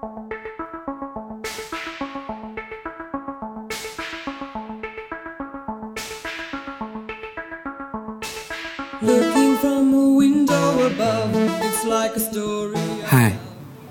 [0.00, 0.06] 嗨，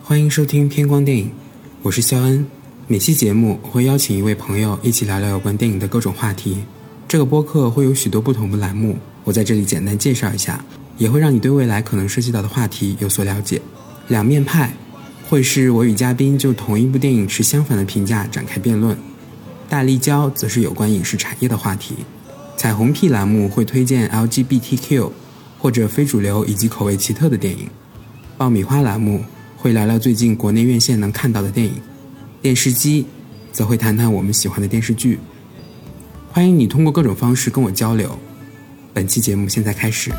[0.01, 1.29] 欢迎收听偏光电影，
[1.81, 2.47] 我是肖恩。
[2.87, 6.63] 每期节目会邀请一位朋友一起聊聊有关电影的各种话题。
[7.05, 10.63] 这个播客会有许多不同的栏目，我在这里简单介绍一下，
[10.97, 13.61] 也会让你对未来可能涉及到的话题有所了解。
[14.07, 14.71] 两面派
[15.29, 18.97] 会是我与嘉宾就同一部电影持相反的评价展开辩论。
[19.67, 21.95] 大立交则是有关影视产业的话题。
[22.55, 25.11] 彩虹屁栏目会推荐 LGBTQ
[25.59, 27.69] 或者非主流以及口味奇特的电影。
[28.37, 29.25] 爆米花栏目
[29.57, 31.73] 会聊聊最近国内院线能看到的电影。
[32.41, 33.05] 电视机
[33.51, 35.19] 则会谈谈我们喜欢的电视剧。
[36.31, 38.17] 欢迎你通过各种方式跟我交流。
[38.93, 40.09] 本期节目现在开始。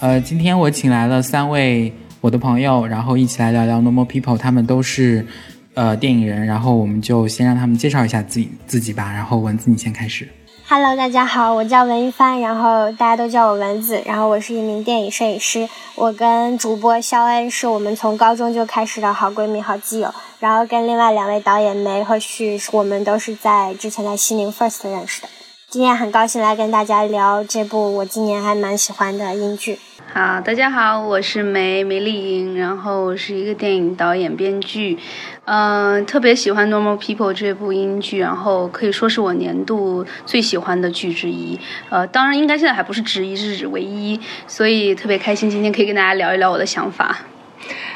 [0.00, 4.38] 呃，今天我请来了三位我的朋友，然后一起来聊聊 Normal People。
[4.38, 5.26] 他们都是
[5.74, 9.12] 呃电影人，然后我们就先让他们介绍一下自己自己吧。
[9.12, 10.26] 然后蚊子，你先开始。
[10.66, 15.68] Hello，大家好，我叫文一帆，然后大家都叫我蚊子，然后我是一名电影摄影师。
[15.96, 25.28] 我跟主播肖恩是我们从高中就开始的好闺蜜、好基友，然后跟另外两位导演梅和旭，我们都是在之前在西宁 First 认识的。
[25.70, 29.78] 今天很高兴来跟大家聊这部我今年还蛮喜欢的英剧。
[30.12, 34.98] 好，大家好，我是梅梅丽英，然后是一个电影导演、编剧，
[35.44, 41.56] 嗯，特别喜欢《Normal People》这部英剧，然后可以说是我年度最喜欢的剧之一，
[41.88, 44.18] 呃，当然应该现在还不是之一，是唯一，
[44.48, 47.16] 所以特别开心今天可以跟大家聊一聊我的想法。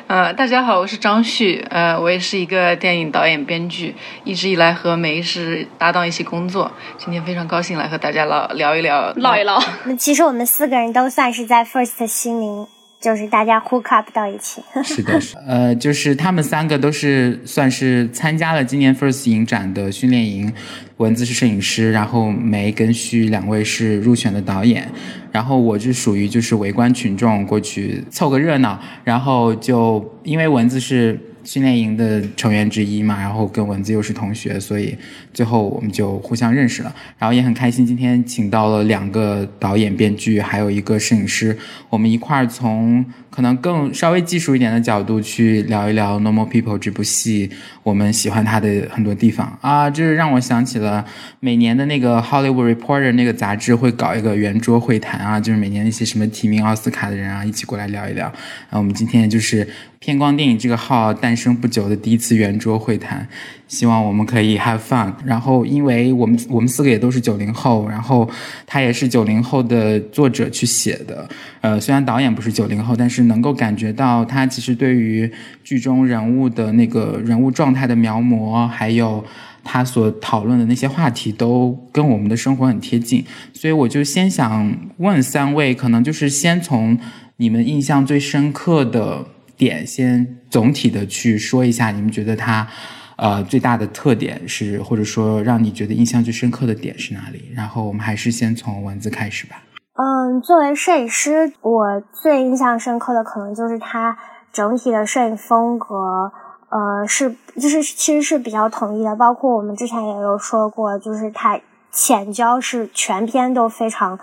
[0.06, 9.58] 呃，大家好，我是张旭，呃，我也是一个电影导演、编剧，一直以来和梅是搭档一起工作，今天非常高兴来和大家唠聊一聊，唠一唠。
[9.86, 12.66] 那其实我们四个人都算是在 First 西宁。
[13.04, 20.50] 就是大家 hook up 到一起， 是的，呃，就是他们三个都是算是参加了今年 First 影展的训练营，
[20.96, 24.90] 文字是摄影师，然后梅跟旭两位是入选的导演，
[25.30, 31.20] 然后我就属于就是围观群众过去凑个热闹，然后就因为文字是。
[31.44, 34.96] 训练营的成员之一嘛，然后跟文字又是同学，所以
[35.32, 36.94] 最后我们就互相认识了。
[37.18, 41.56] 然后也很开心，今天请到了两个导演、编剧，还有一个摄影师，
[41.90, 43.04] 我们一块儿从。
[43.34, 47.50] 可能更稍微技术一点的角度去聊一聊《Normal People》这部戏，
[47.82, 51.04] 我们喜欢它的很多地方啊，就是让我想起了
[51.40, 58.26] 每年的那个《Hollywood Reporter》那个杂志会搞一个圆桌会谈啊，就是每年那些什么提名奥斯卡的人啊，一起过来聊一聊。
[58.26, 59.66] 然后我们今天就是
[59.98, 63.26] 偏光电影这个号诞生不久的第一次圆桌会谈。
[63.66, 65.12] 希望我们可以 have fun。
[65.24, 68.28] 然后，因为我们我们四个也都是九零后，然后
[68.66, 71.28] 他也是九零后的作者去写的。
[71.60, 75.30] 呃，虽然导演不是九零后，但是能够感觉到他其实对于
[75.62, 79.24] 剧中人物的那个人物状态的描摹，还有
[79.64, 83.24] 他所讨论的那些话题，都跟我们的生活很贴近。
[83.52, 86.98] 所以我就先想问三位，可能就是先从
[87.38, 89.26] 你们印象最深刻的
[89.56, 92.68] 点，先总体的去说一下，你们觉得他。
[93.16, 97.52] 呃，最大的特点是，或者说让你觉得印象最深刻的点是哪里？
[97.54, 99.62] 然后我们还是先从文字开始吧。
[99.94, 104.18] 嗯，作为摄影师，我最印象深刻的可能就是他
[104.52, 106.32] 整体的摄影风格，
[106.70, 109.14] 呃，是就是其实是比较统一的。
[109.14, 111.60] 包括我们之前也有说过，就是它
[111.92, 114.18] 浅焦是全篇都非常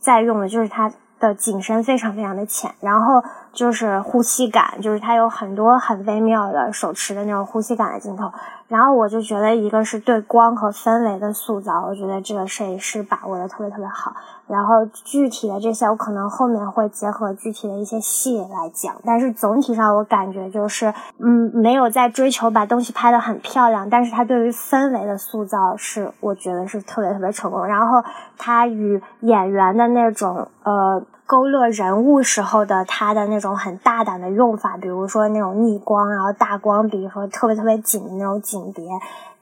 [0.00, 0.90] 在用的，就是它
[1.20, 3.22] 的景深非常非常的浅，然后。
[3.54, 8.30] 就是呼吸感，就是它有很多很微妙的手持的那种呼吸感的镜头。
[8.66, 14.14] 然后我就觉得，一个是对光和氛围的塑造，我觉得这个摄影师把握的特别特别好。
[14.46, 18.94] 然后具体的这些，我可能后面会结合具体的一些戏来讲。
[19.04, 27.64] 但是总体上，我感觉就是，嗯，没有在追求把东西拍得很漂亮，但是它对于氛围的塑造是，我觉得是特别特别成功。
[27.66, 28.02] 然后
[28.36, 31.02] 它与演员的那种，呃。
[31.26, 38.84] 勾勒人物时候的他的那种很大胆的用法，比如说那种逆光，然后大光，比如说特别特别紧的那种景别，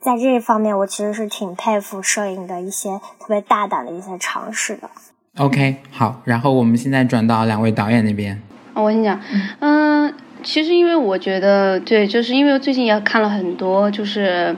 [0.03, 2.91] 在这一方面，我其实是挺佩服摄影的一些
[3.21, 4.91] 特别大胆的一些尝试的。
[5.39, 8.43] OK，好，然后我们现在转到两位导演那边。
[8.75, 9.21] 我跟你讲，
[9.61, 10.13] 嗯，
[10.43, 14.57] 其实因为我觉得，对，就是因为最近也看了很多，就是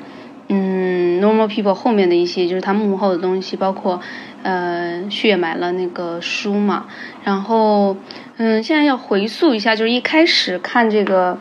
[0.49, 4.01] 嗯，Normal People 后面的一些，就是他幕后的东西，包括。
[4.43, 6.85] 呃，旭也买了那个书嘛，
[7.23, 7.97] 然后，
[8.37, 11.39] 嗯，现在要回溯一下，就是一开始看这个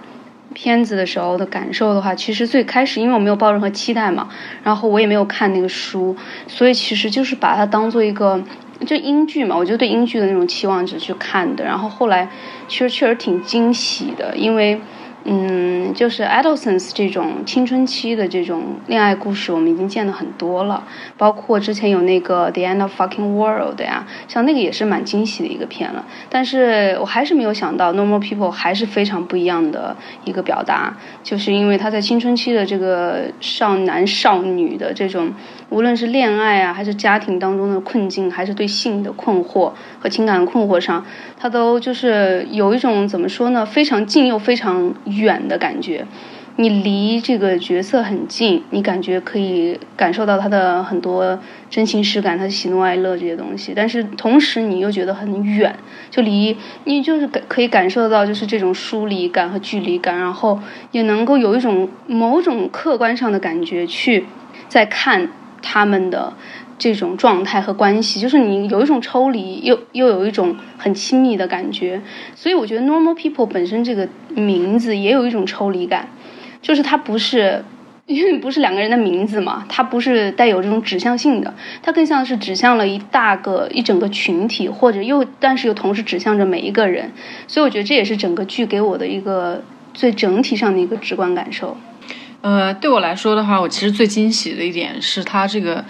[0.53, 4.29] 片子的时候的感受的话，其实最开始因为我没有抱任何期待嘛，
[4.63, 6.15] 然后我也没有看那个书，
[6.47, 8.41] 所以其实就是把它当做一个
[8.85, 11.63] 就英剧嘛，我就对英剧的那种期望值去看的。
[11.63, 12.29] 然后后来
[12.67, 14.79] 其实确实挺惊喜的，因为。
[15.25, 20.83] 嗯，就是 adolescence 这种青春期的这种恋爱故事，我们已经见的很多了。
[21.17, 26.05] 包括之前有那个 The End of Fucking World 呀，像那个也是蛮惊喜的一个片了。
[26.29, 35.31] 但是我还是没有想到 Normal People 还是非常不一样的一个表达，就是因为他在青春期的这个少男少女的这种。
[35.73, 41.03] 无论是恋爱啊，还是家庭当中的困境，还是对性的困惑和情感困惑上，
[41.35, 46.05] 他都就是有一种怎么说呢，非常近又非常远的感觉。
[46.57, 51.39] 你离这个角色很近，你感觉可以感受到他的很多
[51.71, 53.73] 真情实感，他的喜怒哀乐这些东西。
[53.75, 55.75] 但是同时你又觉得很远，
[56.11, 60.59] 就离你就是可以感受到就是这种疏离感和距离感，然后
[60.91, 64.27] 也能够有一种某种客观上的感觉去
[64.67, 65.29] 在看。
[65.63, 66.31] 他们的
[66.77, 71.99] 这种状态和关系，就是你有一种抽离，又又有一种很亲密的感觉。
[72.35, 76.09] 所以我觉得 “normal people” 本身这个名字也有一种抽离感，
[76.61, 77.63] 就是它不是
[78.05, 87.11] 因为不是两个人的名字嘛，它不是带有这种指向性的，它更像是指向了一大个一整个群体，或者又但是又同时指向着每一个人。
[87.47, 89.63] 所以我觉得这也是整个剧给我的一个
[89.93, 91.77] 最整体上的一个直观感受。
[92.43, 95.85] 呃，对我来说的话，我其实最惊喜的一点是它这个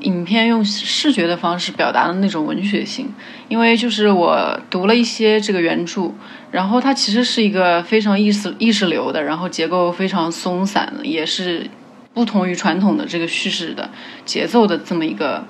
[0.00, 3.08] 影片用视觉的方式表达的那种文学性。
[3.48, 6.10] 因为就是我读了一些这个原著，
[6.50, 11.70] 然后它其实是一个非常意识意识流的，然后结构非常松散，也是
[12.12, 13.88] 不同于传统的这个叙事的
[14.24, 15.46] 节奏的这么一个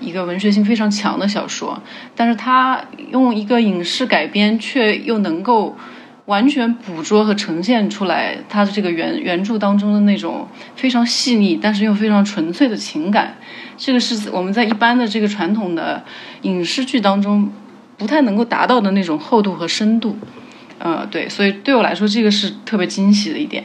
[0.00, 1.82] 一个文学性非常强的小说。
[2.14, 5.74] 但是它用一个影视改编，却又能够。
[6.26, 13.36] 完全捕捉和呈现出来他的这个原原著当中的那种非常细腻，但是又非常纯粹的情感，
[13.76, 16.02] 这个是我们在一般的这个传统的
[16.42, 17.52] 影视剧当中
[17.98, 20.16] 不太能够达到的那种厚度和深度。
[20.78, 23.64] 呃，对，所以对我来说，这个是特别惊喜的一点。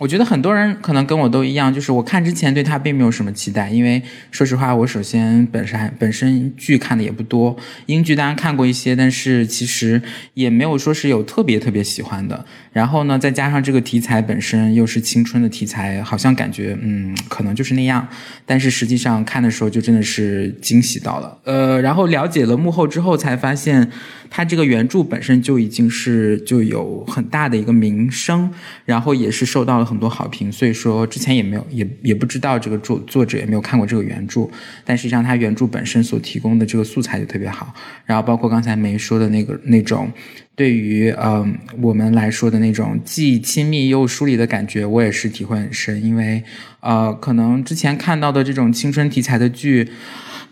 [0.00, 4.02] 我觉得很多人可能跟我都一样，就是我看之前对他并没有什么期待，因为
[4.32, 7.54] 说实话，我首先本身本身剧看的也不多，
[7.84, 10.00] 英剧当然看过一些，但是其实
[10.32, 12.46] 也没有说是有特别特别喜欢的。
[12.72, 18.08] 然后呢，再加上这个题材本身又是青春的题材，好像感觉嗯，可能就是那样。
[18.46, 21.38] 但是实际上看的时候就真的是惊喜到了。
[21.44, 23.90] 呃，然后了解了幕后之后，才发现
[24.30, 28.50] 他这个原著本身就已经是就有很大的一个名声，
[28.86, 29.90] 然后也是受到了。
[29.90, 34.48] 很多好评，所以说之前也没有也也不知道这个作作者也没有看过这个原著，
[34.84, 37.74] 但实际上他原著本身所提供的这个素材就特别好，
[38.06, 40.08] 然后包括刚才梅说的那个那种
[40.54, 46.44] 对于嗯我们来说的那种既亲密又疏离的感觉，我也是体会很深，因为
[46.78, 49.88] 呃可能之前看到的这种青春题材的剧。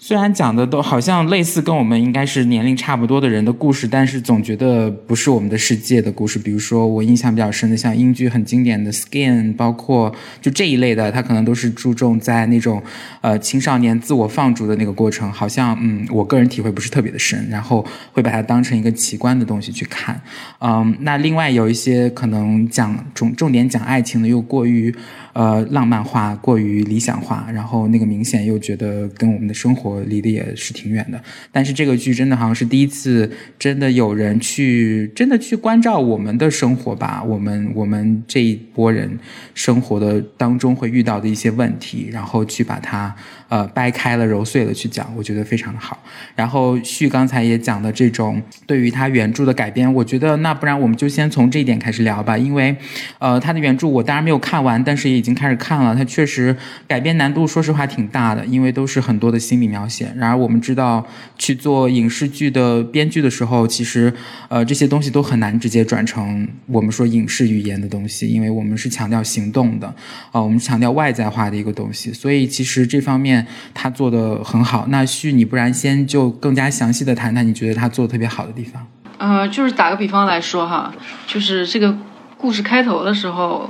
[0.01, 6.39] 虽然讲的都好像类似，跟我们应该是年龄差不多的人的故事，但是总觉得不是我们的世界的故事。
[6.39, 12.81] 比如说，我印象比较深的，像英剧很经典的《Skin》，包括就这一类的，它可能都是注重在那种
[13.21, 15.31] 呃青少年自我放逐的那个过程。
[15.33, 20.21] 好像嗯，我个人体会不是特别的深，然后会把它当成一个奇观的东西去看。
[20.61, 24.95] 嗯，那另外有一些可能讲重重点讲爱情的，又过于。
[25.39, 31.23] 呃，浪漫化过于理想化，然后那个明显又觉得跟我们的生活离得也是挺远的。
[31.53, 37.23] 但是这个剧真的好像是第一次，真的有人去真的去关照我们的生活吧？
[37.23, 39.17] 我们我们这一波人
[39.55, 43.15] 生活的当中会遇到的一些问题，然后去把它。
[43.51, 45.99] 呃，掰开了揉碎了去讲，我觉得非常的好。
[46.37, 52.37] 然后旭刚才也讲的这种对于他原著的改编，我觉得那不然我们就先从这一点开始聊吧。
[52.37, 52.77] 因为，
[53.19, 55.95] 呃，他的原著我当然没有看完，但是也已经开始看了。
[55.95, 56.57] 它确实
[56.87, 60.11] 改编难度说实话挺大的，因为都是很多的心理描写。
[60.17, 61.07] 然而我们知道
[61.37, 64.13] 去做影视剧的编剧的时候，其实
[64.49, 69.87] 呃这些东西都很难直接转成我们说影视语言的东西，因为我们是强调行动的，
[70.33, 72.13] 啊，我们强调外在化的一个东西。
[72.13, 73.47] 所以其实这方面。
[73.75, 78.87] 他做的很好，那旭，你不然先就更加详细的谈谈你觉得他做的特别好的地方。
[79.19, 80.93] 呃，就是打个比方来说哈，
[81.27, 81.97] 就是这个
[82.37, 83.69] 故事开头的时候，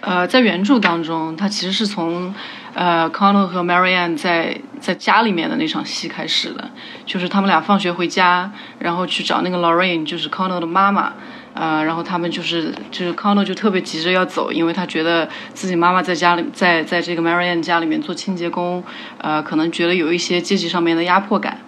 [0.00, 2.32] 呃，在原著当中，他其实是从
[2.74, 6.70] 呃，Conor 和 Marianne 在在家里面的那场戏开始的，
[7.04, 11.14] 就是他们俩放学回家，然后去找那个 Lorraine，就是 Conor 的妈妈。
[11.54, 18.84] 呃，然后他们就是就是 Conor 就特别急着要走，因为他觉得自己妈妈在家里，在在这个 Marianne 家里面做清洁工，
[19.16, 21.58] 呃，可能觉得有一些阶级上面的压迫感，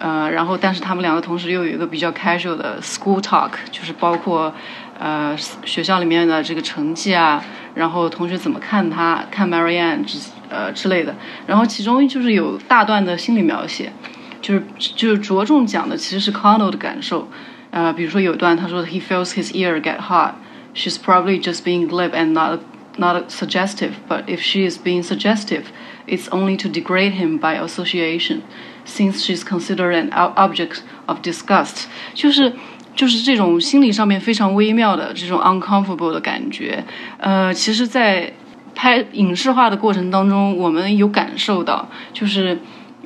[0.00, 4.52] 呃，然后但是他们两个同时又有一个比较 casual 的 school talk，就是包括
[4.99, 7.43] 呃学校里面的这个成绩啊，
[7.75, 10.17] 然后同学怎么看他看 Marianne 之
[10.49, 11.15] 呃之类的，
[11.47, 13.91] 然后其中就是有大段的心理描写。
[14.41, 17.29] 就是就是着重讲的其实是 Connell 的感受。
[17.71, 20.33] 呃，比如说有段他说 He feels his ear get hot.
[20.75, 22.59] She's probably just being glib and not
[22.97, 23.91] not suggestive.
[24.09, 25.63] But if she is being suggestive,
[26.05, 28.41] it's only to degrade him by association,
[28.85, 31.85] since she's considered an object of disgust.
[32.13, 32.53] 就是
[32.98, 36.82] 就是这种心理上面非常微妙的这种 uncomfortable 的感觉。
[37.18, 38.32] 呃，其实，在
[38.74, 42.58] 拍影视化的过程当中，我们有感受到，就是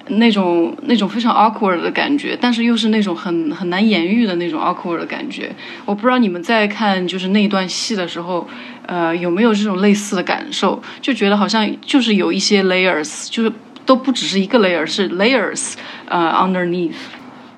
[0.08, 5.54] 那种那种非常 awkward 的感觉，但是又是那种很很难言喻的那种 awkward 的感觉。
[5.84, 8.48] 我不知道你们在看就是那一段戏的时候，
[8.86, 10.82] 呃，有没有这种类似的感受？
[11.02, 13.52] 就觉得好像就是有一些 layers，就是
[13.84, 15.74] 都不只是一个 layer，是 layers，
[16.06, 16.94] 呃，underneath。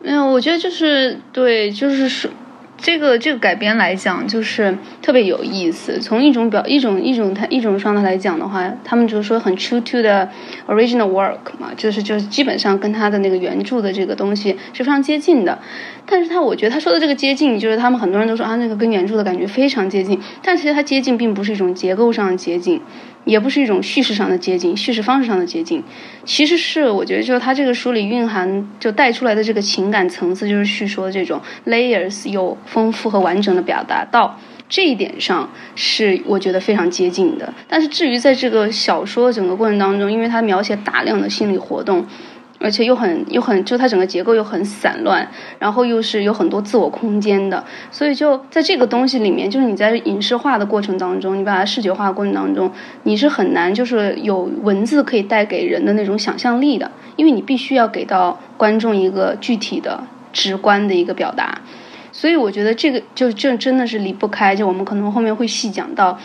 [0.05, 2.31] 没有，我觉得就是对，就是说。
[2.77, 5.99] 这个这个改编来讲，就是特别有意思。
[6.01, 10.29] 从一种表一种一种它一种上态来讲的话，他们就是说很 true to the
[10.67, 15.59] original work 嘛，就是就是基本上跟他的那个原著的这个东西是非常接近的。
[16.05, 20.21] 但是他我觉得他说的这个接近，就是他们很多人都说啊，那个跟原著的感觉非常接近。
[20.43, 22.83] 但其实它接近并不是一种结构上的接近。
[23.25, 25.83] 也不是一种叙事上的接近，叙事方式上的接近，
[26.25, 34.39] 其实是我觉得就是他这个书里蕴含就带出来的这个情感层次，就是叙说这种 layers 有丰富和完整的表达到
[34.69, 37.53] 这一点上，是我觉得非常接近的。
[37.69, 42.07] 但是至于在这个小说整个过程当中，因为它描写大量的心理活动。
[42.65, 45.29] 而且又很又很，就它整个结构又很散乱，
[45.59, 60.03] 然后又是有很多自我空间的，所以就在这个东西里面，就是你在影视化的过程当中，你把它视觉化的过程当中，你是很难就是有文字可以带给人的那种想象力的，因为你必须要给到观众一个具体的、
[60.33, 61.61] 直观的一个表达，
[62.13, 66.19] 所以我觉得这个就这真的是离不开，就我们可能后面会细讲到，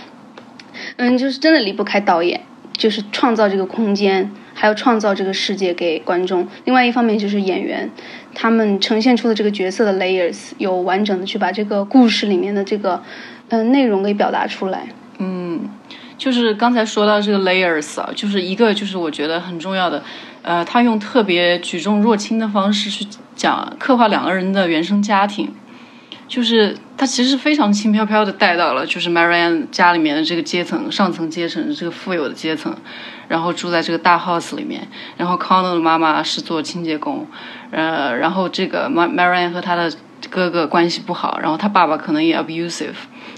[0.95, 2.39] 嗯，就是真的离不开导演，
[2.77, 4.31] 就是创造这个空间。
[4.59, 6.45] 还要创造这个世界给观众。
[6.65, 7.89] 另外一方面就是演员，
[8.35, 13.01] 他们呈现出的这个角色的 layers，有完整的去把这个故事里面的这个
[13.47, 14.89] 嗯内容给表达出来。
[15.19, 15.69] 嗯，
[16.17, 20.03] 就是刚才说到这个 layers 啊，就是一个就是我觉得很重要的，
[20.41, 25.49] 呃，他用特别举重若轻的方式去讲刻画两个人的原生家庭，
[26.27, 32.75] 就是他其实非常轻飘飘的带到了就是 Marianne 家里面的这个阶层，上层阶层，这个富有的阶层。
[33.29, 37.25] 然后住在这个大 house 里面，然后 Conor 的妈妈是做清洁工，
[37.71, 39.89] 呃，然后这个 Marian 和他的
[40.29, 42.95] 哥哥关系不好，然后他爸爸可能也 abusive，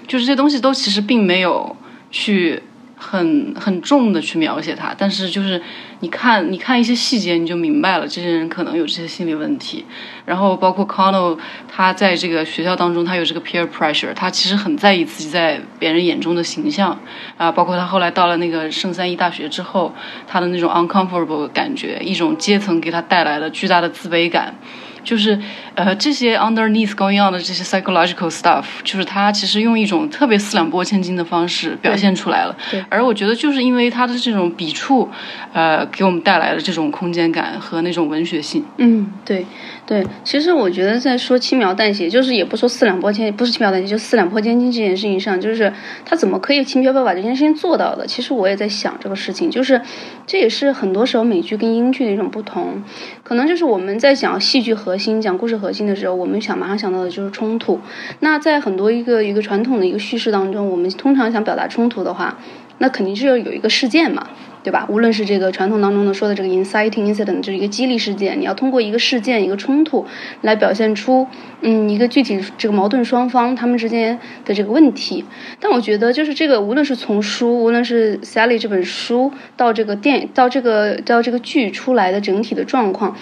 [0.08, 1.76] 就是这些东西都其实并没有
[2.10, 2.64] 去。
[3.04, 5.60] 很很重的去描写他，但是就是
[6.02, 9.86] 你看你看一些细节，你就明白了这些人可能有这些心理问题。
[10.26, 17.00] 然后包括 Connell，他在这个学校当中，他有这个 peer pressure，他其实很在意自己在别人眼中的形象
[17.38, 17.52] 啊。
[17.52, 19.94] 包括他后来到了那个圣三一大学之后，
[20.28, 24.56] 他的那种 uncomfortable 感觉，一种阶层给他带来的巨大的自卑感。
[25.04, 25.40] 就是
[25.76, 32.56] 呃这些 underneath going on 的这些 psychological stuff，就是他其实用一种特别四两拨千斤的方式表现出来了。
[32.70, 32.84] 对。
[32.90, 35.10] 而我觉得就是因为他的这种笔触，
[35.54, 38.64] 呃，给我们带来的这种空间感和那种文学性。
[38.78, 39.46] 嗯，对。
[39.84, 45.74] 对，其实我觉得在说轻描淡写，就是也不说四两拨千，不是轻描淡写，就四两拨千斤这件事情上，就是
[46.06, 48.08] 他怎么可以轻飘飘把这件事情做到的？
[48.08, 49.82] 其实我也在想这个事情，就是
[50.26, 52.82] 这也是很多时候美剧跟英剧的一种不同，
[53.22, 57.78] 可能就是我们在讲戏剧核心、讲故事核心的时候，我们想马上想到的就是冲突。
[58.22, 62.38] 那在很多一个一个传统的一个叙事当中，我们通常想表达冲突的话，
[62.78, 64.26] 那肯定是要有一个事件嘛。
[64.64, 64.86] 对吧？
[64.90, 70.06] 无论是这个传统当中的说的这个 inciting incident，就是一个激励事件，你要通过一个事件、一个冲突
[70.42, 71.28] 来表现出，
[71.62, 75.26] 嗯，一个具体这个矛盾双方他们之间的这个问题。
[75.60, 83.18] 但我觉得，就是这个，无论是从书，无论是 Sally 这本书到这个电影到这个到这个剧出来的整体的状况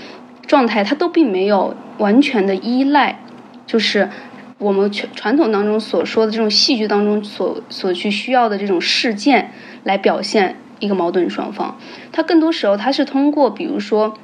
[0.46, 3.20] 状态，它都并没有完全的依赖，
[3.66, 4.10] 就是
[4.58, 9.52] 我们传传统当中所说的这种戏剧当中所所去需要的这种事件
[9.86, 10.58] 来表现。
[10.80, 11.78] 一个矛盾双方，
[12.12, 14.18] 他更多时候他是通过，比如说，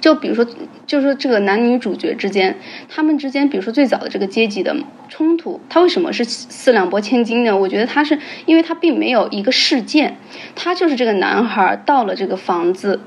[0.00, 0.46] 就比如说，
[0.86, 2.58] 就是这个男女主角之间，
[2.88, 4.76] 他们之间，比如说最早的这个阶级的
[5.08, 7.56] 冲突，他为什么是四两拨千斤呢？
[7.56, 10.18] 我觉得他是因为他并没有一个事件，
[10.54, 13.00] 他就是这个男孩到了这个房子。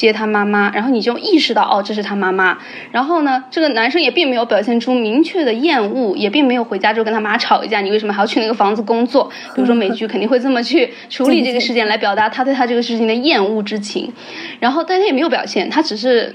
[0.00, 2.56] 接他妈妈，然后你就意识到哦，这是他妈妈。
[2.90, 7.82] 然后呢，这个男生也并没有表现出明确的厌恶，也并没有回家之后跟他妈吵一架。
[7.82, 9.30] 你为什么还要去那个房子工作？
[9.54, 14.10] 比如说美剧肯定会这么去处理这个事件，来表达他对他这个事情的厌恶之情。
[14.58, 16.34] 然后，但他也没有表现，他只是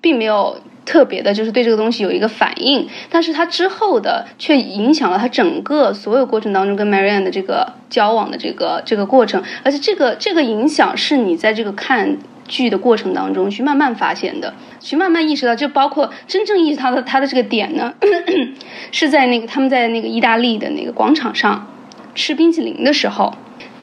[0.00, 2.86] 并没有特别的，就是对这个东西有一个反应。
[3.10, 12.18] 但是他之后的却影响了他整个所有过程当中跟 marian 的这个交往的这个这个过程，而且这个这个影响是你在这个看。
[12.52, 17.94] 剧的过程当中去慢慢发现的，去慢慢意识到，就包括真正意识到的他的这个点呢，
[18.92, 21.66] 是在那个他们在那个意大利的那个广场上
[22.14, 23.32] 吃冰淇淋的时候，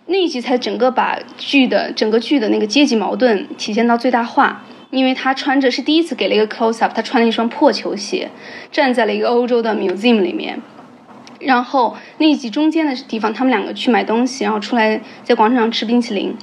[0.05, 4.63] 那一集才整个把剧的整个剧的那个阶级矛盾体现到最大化。
[4.91, 8.27] 因为他穿着是第一次给了一个 close up，他穿了一双破球鞋，
[8.71, 10.59] 站在了一个欧洲的 museum 里面。
[11.39, 16.35] 然后那一集中间的地方，他们两个去买东西，然后出来在广场上吃冰淇淋。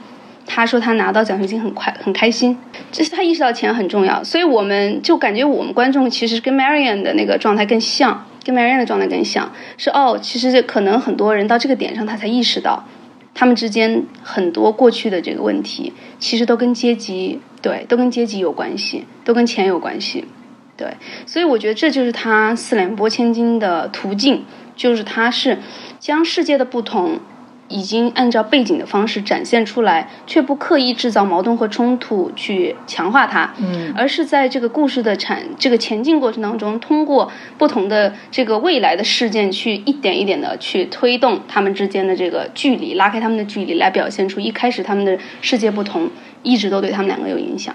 [0.47, 2.57] 他说他拿到奖学金很快很开心，
[2.93, 4.23] 这是他意识到钱很重要。
[4.25, 12.85] 所以我们就感觉我们观众其实跟 Marian 的那个状态更像，跟 Marian 的状态更像，是哦，其实可能很多人到这个点上他才意识到，
[13.35, 20.25] 他们之间很多过去的这个问题，其实都跟阶级对，都跟阶级有关系，都跟钱有关系，
[20.77, 20.89] 对。
[21.27, 24.45] 所以我觉得这就是他四两拨千斤的途径。
[24.77, 25.57] 就是他是
[25.99, 27.19] 将世界的不同
[27.69, 46.09] 已经按照背景的方式展现出来，却不刻意制造矛盾和冲突去强化它，嗯，而是在这个故事的产这个前进过程当中，通过不同的这个未来的事件去一点一点的去推动他们之间的这个距离，拉开他们的距离，来表现出一开始他们的世界不同，
[46.43, 47.75] 一直都对他们两个有影响。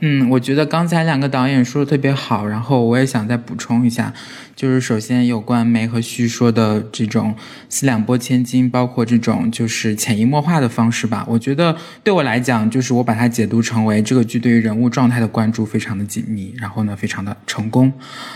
[0.00, 4.12] 嗯，我觉得刚才两个导演说的特别好，然后我也想再补充一下，
[4.54, 7.34] 就是首先有关梅和旭说的这种
[7.70, 11.24] 四两拨千斤，包括这种就是潜移默化的方式吧。
[11.26, 11.74] 我觉得
[12.04, 17.90] 对我来讲，就是我把它解读成为这个剧对于人物状态的关注非常的紧密，然后呢非常的成功。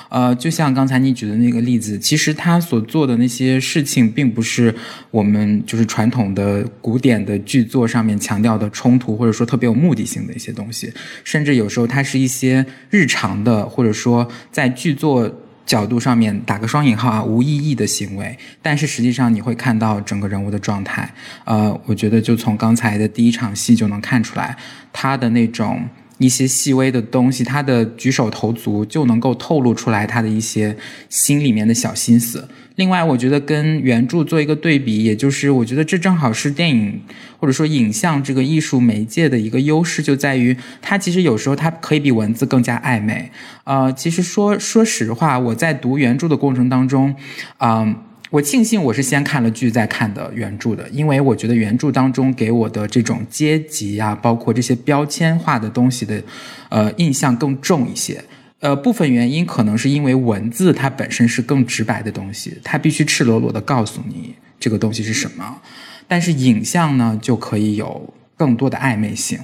[0.08, 4.74] 呃，就像刚才你举的那个例子，其实他所做的那些事情，并不是
[5.10, 10.90] 我们就是传统的古典的剧作上面强调的冲突，或者说特别有目的性的一些东西，
[11.22, 11.49] 甚至。
[11.54, 15.30] 有时候它是一些日常的，或者说在剧作
[15.66, 18.36] 角度上面打个双引号啊，无意义的行为。
[18.60, 21.12] 但是实际上你会看到整个人物的状态。
[21.44, 24.56] 呃，我觉得就从刚才的第一场戏就能看出来，
[24.92, 25.88] 他的那种
[26.20, 30.76] 一些细微的东西，他的举手投足就能够透露出来他的一些
[31.08, 32.46] 心里面的小心思。
[32.76, 37.00] 另外，我觉得跟原著做一个对比，也就是我觉得这正好是电影
[37.38, 43.30] 或者说影像这个艺术媒介的一个优势，就在于它其实有时候它可以比文字更加暧昧。
[43.64, 47.14] 呃，其实说说实话，我在读原著的过程当中，
[47.58, 47.94] 嗯，
[48.30, 56.22] 我庆幸我是先看了剧再看的原著的，因为我觉得原著当中给我的这种阶级啊，包括这些标签化的东西的，
[56.68, 58.22] 呃，印象更重一些。
[58.60, 65.60] 呃，部分原因可能是因为文字它本身是更直白的东西，它必须赤裸裸的告诉你这个东西是什么。
[66.06, 69.40] 但是影像呢，就可以有更多的暧昧性，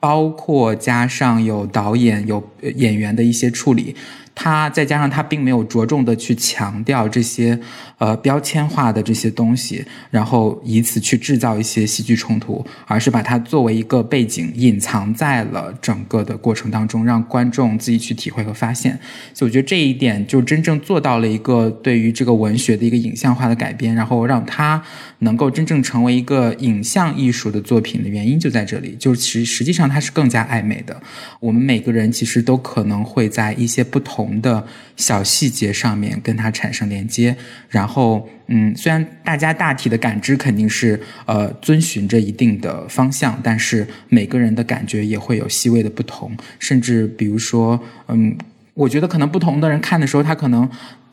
[0.00, 2.42] 包括加上有导演、有
[2.76, 3.94] 演员的一些处理。
[4.34, 7.58] 他再加上他并没有着重的去强调这些，
[7.98, 18.98] 呃标签化的这些东西，然后以此去制造一些戏剧冲突，而是把它作为一个背景隐藏在了整个的过程当中，让观众自己去体会和发现。
[19.34, 24.82] 所以我觉得这一点就真正做到了一个对于这个文学的一个影像化的改编，然后让它
[25.18, 28.96] 能够真正成为一个影像艺术的作品的原因就在这里。
[28.98, 31.00] 就是实实际上它是更加暧昧的。
[31.38, 34.21] 我们每个人其实都可能会在一些不同。
[34.24, 34.64] 同的
[34.96, 37.36] 小细节上面跟它产生连接，
[37.68, 48.36] 然后嗯，虽然大家大体的感知肯定是呃遵循着一定的方向，但是每个人的感觉也会有细微的不同，甚至比如说嗯，
[48.74, 50.68] 我觉得可能不同的人看的时候，他可能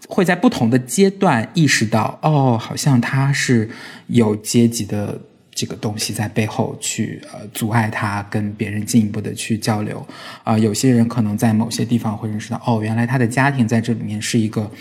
[0.07, 3.69] 会在不同的阶段意识到，哦，好像他是
[4.07, 5.21] 有阶级的。
[5.59, 10.07] 这个东西在背后去呃阻碍他跟别人进一步的去交流
[10.45, 14.71] 啊，有些人可能在某些地方会认识到，哦，原来他的家庭在这里面是一个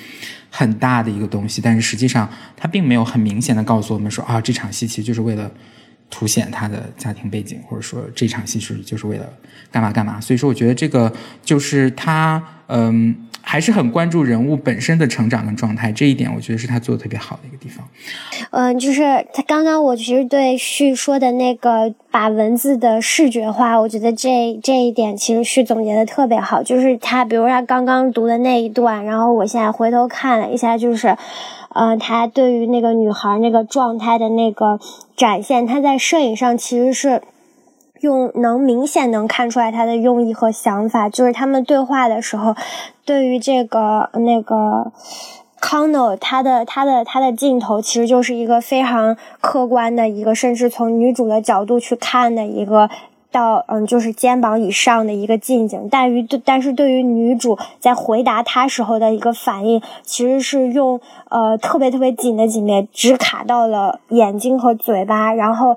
[0.50, 5.50] 很大的一个东西，但是实际上他并没有很明显的告诉我们说啊，这场戏其实就是为了
[6.08, 9.28] 凸显他的家庭背景，或者说这场戏是就是为了
[9.72, 10.20] 干嘛干嘛。
[10.20, 11.12] 所以说，我觉得这个
[11.44, 13.16] 就是他嗯。
[13.50, 17.82] 还是很关注人物本身的成长跟状态，这一点我觉得是他做的特别好的一个地方。
[18.50, 26.62] 嗯，就是他刚刚我其实对旭说的那个把文字的视觉化，我觉得这这一点其实旭总结的特别好。
[26.62, 31.16] 就是他，比如他刚刚读的那一段，然后我现在回头看了一下，就是，
[31.70, 34.78] 呃，他对于那个女孩那个状态的那个
[35.16, 37.22] 展现，他在摄影上其实是。
[38.00, 42.54] 用能明显能看出来他的用意和想法，就是他们对话的时候，
[43.04, 44.92] 对于这个那个
[45.61, 52.88] Connell，他的他的他的镜头其实就是一个非常客观的一个，甚至从女主的角度去看的一个，
[53.32, 55.88] 到嗯就是肩膀以上的一个近景。
[55.90, 65.76] 但于对但是对于女主在回答他时候的一个反应，其实是用呃特别特别紧的紧面，只卡到了眼睛和嘴巴，然后。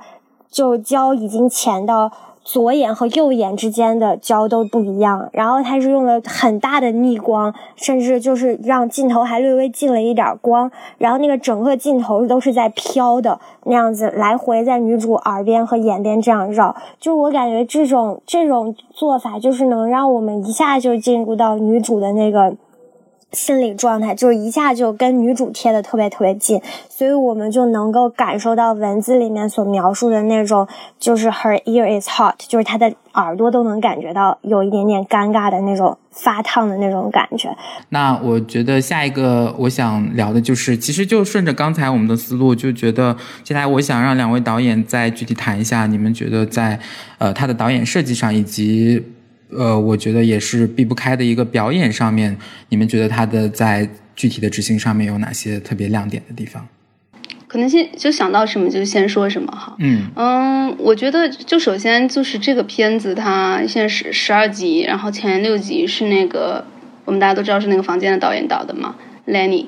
[0.51, 2.11] 就胶已经浅到
[2.43, 16.75] 左眼和右眼之间的焦都不一样，然后它是用了很大的逆光，甚至就是让镜头还略微进了一点光，然后那个整个镜头都是在飘的那样子，来回在女主耳边和眼边这样绕。
[16.99, 22.55] 就我感觉这种这种做法，就是能让我们一下就进入到女主的那个。
[23.31, 30.67] 心理状态就是一下就跟女主贴的特别特别近，所以我们就能够感受到文字里面所描述的那种，
[30.99, 37.49] 就是 her ear is hot，就是她的耳朵都能感觉到有一点点尴尬的那种发烫的那种感觉。
[37.89, 46.77] 那我觉得下一个我想聊的就是，其实就顺着刚才我们的思路，就觉得接下来我想让两位导演再具体谈一下，你们觉得在
[47.17, 49.01] 呃他的导演设计上以及。
[49.57, 52.37] 呃，我觉得也是避不开的一个表演上面，
[52.69, 56.67] 你们觉得他的在具体的执行上面有哪些特别亮点的地方？
[57.47, 59.75] 可能先就想到什么就先说什么哈。
[59.79, 66.65] 嗯嗯，我觉得就首先就是这个片子它现在是十二集，然后前六集是那个
[67.03, 68.95] 我们大家都知道是那个房间的导演导的嘛。
[69.27, 69.67] Lenny，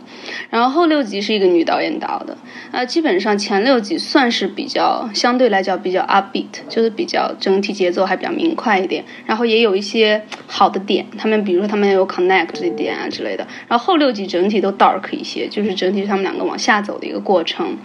[0.50, 2.38] 然后后六集是一个女导演导的，
[2.72, 17.78] 呃，基本上前六集算是比较相对来讲比较 upbeat，就是比较整体节奏还比较明快一点，然后也有一些好的点，他们比如说他们有 connect 的点啊之类的，然后后六集整体都 dark 一些，就是整体是他们两个往下走的一个过程。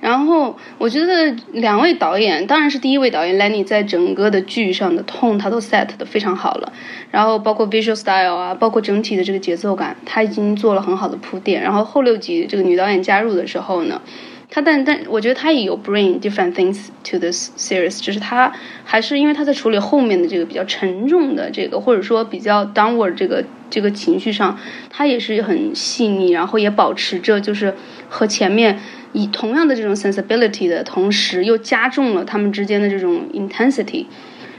[0.00, 6.72] 然后我觉得两位导演，当然是第一位导演 Lenny 在整个的剧上的痛他都 set 的非常好了，
[7.10, 11.62] 然后包括 visual style 啊，包括整体的这个节奏感，他已经做了很好的铺垫。
[11.62, 14.00] 然后后六集这个女导演加入的时候呢，
[14.48, 18.52] 他但但我觉得他也有 bring different things to this series，就是他
[18.84, 27.74] 还是因为他在处理后面的这个比较沉重的这个或者说比较 downward 这个这个情绪上，他也是很细腻，然后也保持着就是
[28.08, 28.78] 和前面。
[29.12, 34.04] 以同样的这种 sensibility 的同时，又加重了他们之间的这种 intensity，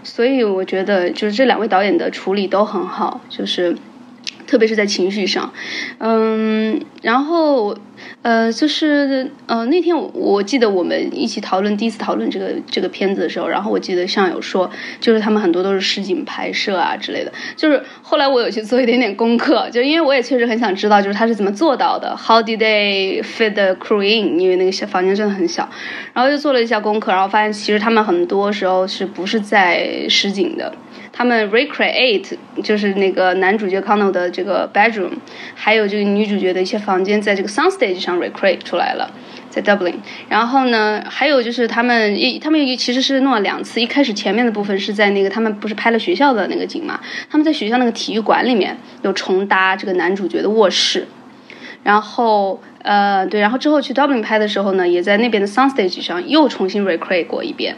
[0.02, 3.78] 所以我觉得就是这两位导演的处理都很好，就是
[4.46, 5.54] 特别是在情绪上，
[6.00, 7.78] 嗯，然后。
[8.22, 17.32] 呃，就是呃，那天我记得我们一起讨论第一次讨论这个这个片子的时候，然后我记得像有说，就是他们很多都是实景拍摄啊之类的。
[17.56, 24.40] 就是后来我有去做一点点功课，就因为我也确实很想知道，就是他是怎么做到的，How did they fit the crew in？
[24.40, 25.68] 因为那个小房间真的很小，
[26.13, 30.72] 然后就做了一下功课，然后发现其实他们很多时候是不是在实景的。
[31.17, 35.13] 他们 recreate 就是那个男主角 Cono 的这个 bedroom，
[35.56, 39.10] 还有这个女主角的一些房间，在这个 sound stage 上 recreate 出来了，
[39.49, 39.95] 在 Dublin。
[40.30, 46.99] 然后呢，还有就是他们一他们其实是弄了两次，一开始前面的部分是在那个他们不是拍了学校的那个景嘛，
[47.32, 51.08] 他们在学校那个体育馆里面有重搭这个男主角的卧室，
[51.88, 57.78] 然后呃对，然后之后去 Dublin 拍的时候呢，也在那边的 sound stage 上又重新 recreate 过一遍。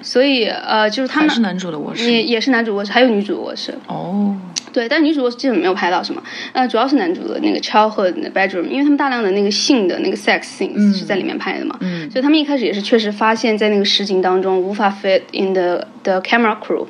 [0.00, 3.74] 所以，呃，就是他们是男主的卧室，也也是男主卧室，还有女主卧室。
[3.88, 4.34] 哦，
[4.72, 16.86] 对，但女主卧室基本没有拍到什么，呃，主要是男主的那个 childhood bedroom，因为他们大量的那个性的那个 sex scenes 是在里面拍的嘛，嗯，所以他们一开始也是确实发现，在那个实景当中无法 fit in the the camera crew，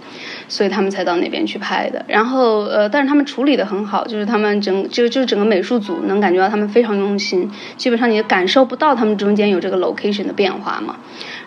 [0.51, 2.05] 所以他们才到那边去拍的。
[2.07, 10.97] 然后，呃，但是他们处理的很好，就是他们整就就是整个美术组能感觉到他们非常用心，基本上你感受不到他们中间有这个 location 的变化嘛。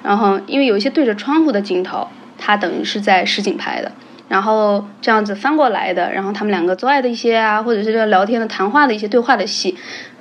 [0.01, 2.07] 然后，因为有一些对着窗户的镜头，
[2.39, 3.91] 它等于是在实景拍的，
[4.29, 9.75] 然后这样子翻过来的，然后他们两个做爱的一些啊，或者是这聊天的谈话的一些对话的戏，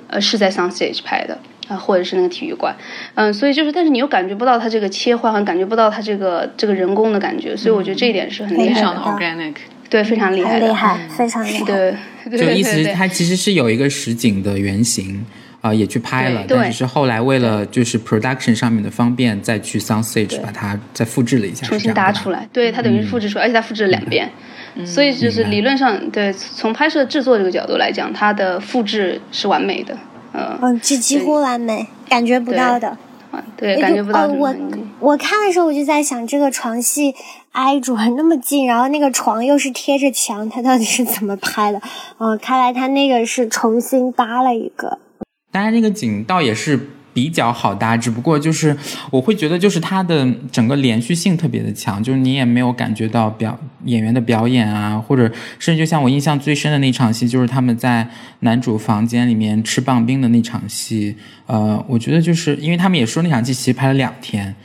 [0.07, 2.75] 呃，是在 sound stage 拍的啊，或者是那个体育馆，
[3.15, 9.55] 嗯，所以就是，但是你又感觉不到它这个切换，感觉不到它这个这个人工的感觉，所以我觉得这一点是很厉害的，organic，
[9.89, 11.95] 对，非常厉害，厉害，非常厉害，对，
[12.37, 15.25] 就意思它其实是有一个实景的原型。
[15.63, 22.45] 啊，也去拍了，但只是后来为了就是 production 上面的方便，再去 sound stage 把它再复制了一下，重新搭出来。
[22.51, 24.29] 对，它等于是复制出来，而且它复制了两遍，
[24.85, 29.97] 所以就是理论上，对，从拍摄制作这个角度来讲，它的复制是完美的。
[30.33, 32.97] 嗯，这，几几乎完美，感觉不到的。
[33.57, 34.27] 对，感觉不到。
[34.27, 34.53] 我
[34.99, 37.15] 我看的时候我就在想，这个床戏
[37.51, 41.81] 挨着那么近，然后那个床又是贴着墙，它到底是怎么拍的？
[42.19, 44.99] 嗯，看来他那个是重新搭了一个。
[45.51, 48.75] 当然，那个景倒也是比较好搭，只不过就是
[49.11, 58.07] 我会觉得，就是它的整个连续性特别的强，就是你也没有感觉到表演员的表演啊，或者甚至就像我印象最深的那场戏，就是他们在
[58.39, 61.15] 男主房间里面吃棒冰的那场戏。
[61.45, 64.55] 呃，我觉得就是因为他们也说那场戏其实拍了两天，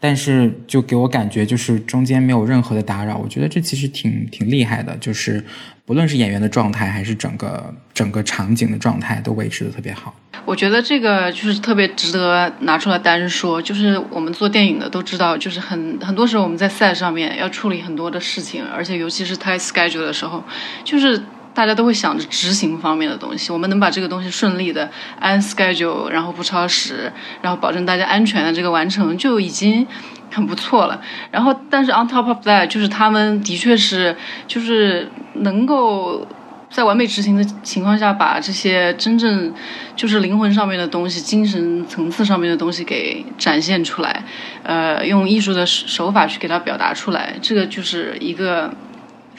[0.00, 5.44] 但是就给我感觉就是中间没有任何的打扰，我觉得这其实挺挺厉害的，就是
[5.88, 10.14] 不论是演员的状态还是整个整个场景的状态都维持的特别好。
[10.44, 20.44] 我觉得这个就是特别值得拿出来单说，就是我们做电影的都知道，就是很很多时候我们在赛上面要处理很多的事情，而且尤其是排 schedule 的时候，
[20.84, 21.18] 就是
[21.58, 23.52] 大家都会想着执行方面的东西。
[23.52, 29.84] 我们能把这个东西顺利的按 schedule，然后不超时，然后保证大家安全的这个完成，就已经
[30.30, 31.00] 很不错了。
[31.32, 34.16] 然后，但是 on top of that，就是他们的确是
[34.46, 36.24] 就是能够。
[36.70, 39.54] 在完美执行的情况下，把这些真正
[39.96, 44.22] 就是灵魂上面的东西、精神层次上面的东西给展现出来，
[44.64, 48.70] 呃，用艺术的手法去给它表达出来，这个就是一个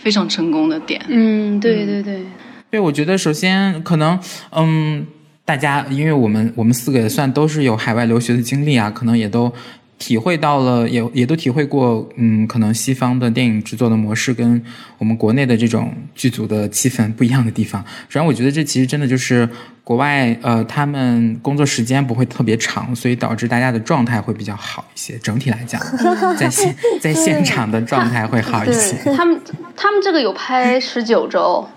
[0.02, 1.02] 非常成功的点。
[1.08, 2.22] 嗯，对对对，
[2.72, 4.20] 对，我觉得首先可能，
[4.52, 5.06] 嗯，
[5.46, 9.54] 大家因为我们我们四个也算都是有海外留学的经历啊，可能也都。
[10.00, 14.60] 体会到了，也也都体会过，嗯，可能西方的电影制作的模式跟
[14.98, 17.84] 我们国内的这种剧组的气氛不一样的地方。
[18.08, 19.48] 主要我觉得这其实真的就是
[19.84, 25.18] 国外，呃，他们工作时间不会特别长，所以导致大家的状态会比较好一些。
[25.20, 25.80] 整体来讲，
[26.38, 28.96] 在现 在现场的状态会好一些。
[29.14, 29.40] 他们
[29.76, 31.68] 他们这个有拍十九周。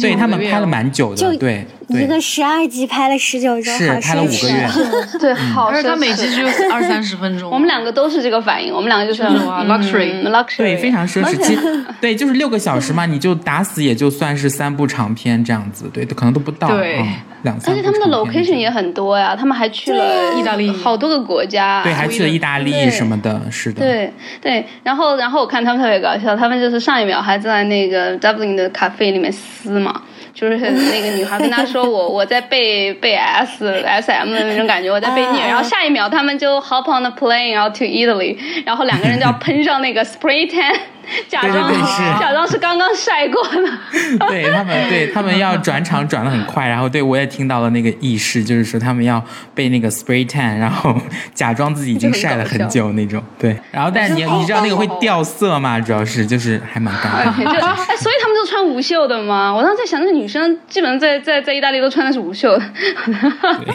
[0.00, 4.68] 对他们拍了蛮久的，对，一个十二集拍了十九周，是拍了五个月
[5.18, 7.50] 对，好，而且他每集只有 二三十分钟。
[7.50, 11.36] 我们两个都是这个反应，我们两个就是 luxury，luxury，对，非常奢侈。
[11.38, 17.02] 其实，对，就是六个小时嘛，你就打死也就算是三部长片这样子，对，可能都不到，对，
[17.42, 17.72] 两三。
[17.72, 24.66] 而且他们的 location 也很多呀，他们还去了意大利好多个国家，对，还去了意大利什么的，是的，对对。
[24.82, 30.02] 然后，然后我看他们特别搞笑，他们就是上一秒还在那个 Dublin 的咖啡里面撕嘛。
[30.34, 40.76] 就是那个女孩跟他说我 我在背背 S S M 的那种感觉，我在背虐，然后下一秒他们就 hop on the plane 然后 to Italy，然后两个人就要喷上那个 spray tan。
[41.26, 41.72] 假装
[42.20, 43.78] 假装是刚刚晒过的，
[44.28, 50.94] 对他们，对他们要转场转的很快，然后对我也听到了那个意识，就是说他们要被那个 spray tan，然后
[51.32, 55.80] 假装自己已经晒了很久那种，对，然后但是你你知道那个会掉色嘛？
[55.80, 59.52] 主要是就是还蛮尴尬，就哎，所以他穿无袖的吗？
[59.54, 62.62] 我当时在想，那女生基本上在在在意大利都穿的是无袖的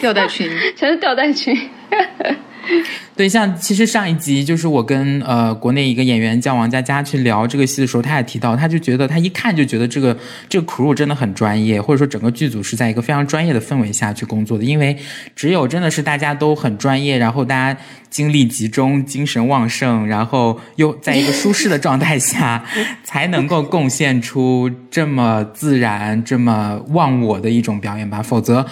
[0.00, 1.56] 吊带裙， 全是吊带裙。
[3.16, 10.16] 对，像其实上一集就是我跟呃国内一个演员叫王佳佳去聊这个戏的时候，他也提到，他就觉得他一看就觉得这个
[10.48, 14.96] 这个 crew 真的很专业，或者说整个剧组是在一个非常专业的氛围下去工作的，因为
[15.36, 22.64] 只有真的是大家都很专业，然后大家精力集中、精神旺盛，然后又在一个舒适的状态下，
[23.04, 28.66] 才能够贡献出这么自然、这么忘我的一种表演吧，否则。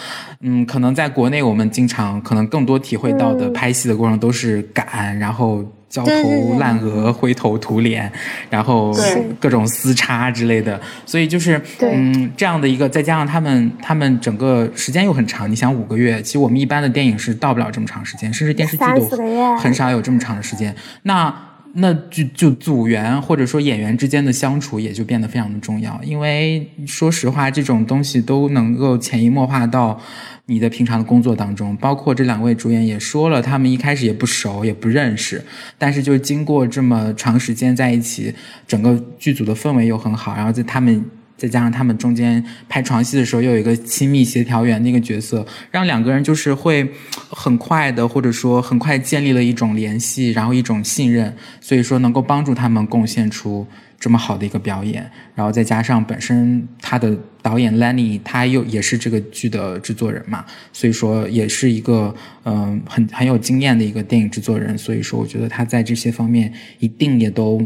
[0.44, 8.10] 嗯，可能在国内，我们经常可能更多体会到的拍戏的过程都是赶，然后焦头烂额、灰头土脸，
[8.48, 8.92] 然后
[9.38, 10.80] 各种撕叉之类的。
[11.04, 20.74] 所以就是嗯，这样的一个，再加上他们他们整个时间又很长，你想五个月，其实我们一般的电影是到不了这么长时间，甚至电视剧都很少有这么长的时间。
[21.02, 21.34] 那
[21.74, 30.00] 那就就组员或者说演员之间的相处也就变得非常的重要，因为说实话，这种东西都能够潜移默化到。
[30.46, 35.42] 你的平常的工作当中，包括这两位主演也说了，他们一开始也不熟，也不认识，
[35.78, 38.34] 但是就经过这么长时间在一起，
[38.66, 41.02] 整个剧组的氛围又很好，然后在他们
[41.42, 46.88] 再加上他们中间拍床戏的时候，又有一个亲密协调员那个角色，让两个人就是会
[47.30, 53.66] 很快的，或者说很快建立了一种联系，然后一种信任，所以说能够帮助他们贡献出。
[53.98, 67.60] 这么好的一个表演，然后再加上本身他的导演 Lenny，他又也是这个剧的制作人嘛，所以说也是一个嗯很很有经验的一个电影制作人，所以说我觉得他在这些方面一定也都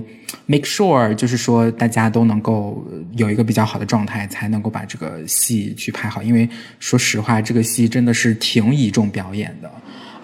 [0.46, 2.82] make sure，就是说大家都能够
[3.16, 6.22] 有一个比较好的状态，才能够把这个戏去拍好。
[6.22, 6.48] 因为
[6.80, 9.70] 说实话，这个戏真的是挺倚重表演的。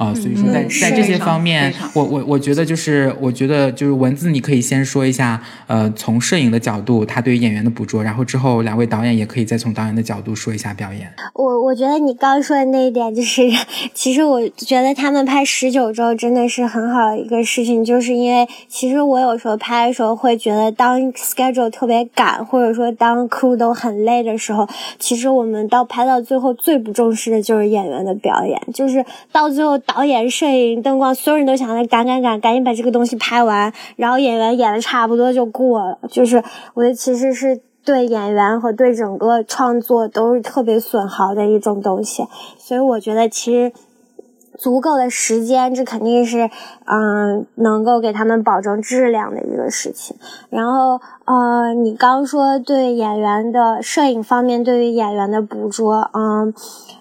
[0.03, 11.09] 啊，所以说在在这些方面，我我我觉得就是，我觉得就是文字，你可以先说一下，呃，从摄影的角度，他对于演员的捕捉，然后之后两位导演也可以再从导演的角度说一下表演。
[11.35, 13.43] 我我觉得你刚说的那一点，就是
[13.95, 29.79] 其实我觉得他们拍十九周真的是很好的一个事情，就是因为其实我有时候拍的时候会觉得，当 schedule 特别赶，或者说当 crew 都很累的时候，其实我们到拍到最后最不重视的就是演员的表演，就是到最后。
[29.95, 35.99] 导演、摄影、灯光，所有人都想着赶赶赶，赶紧把这个东西拍完，然后演员演的差不多就过了。
[36.09, 36.43] 就是
[36.75, 42.27] 我觉得其实是对演员和对整个创作都是特别损耗的一种东西。
[42.57, 43.73] 所以我觉得其实
[44.57, 46.49] 足够的时间，这肯定是
[46.87, 50.17] 嗯能够给他们保证质量的一个事情。
[50.49, 56.53] 然后呃，你刚说对演员的摄影方面，对于演员的捕捉，嗯，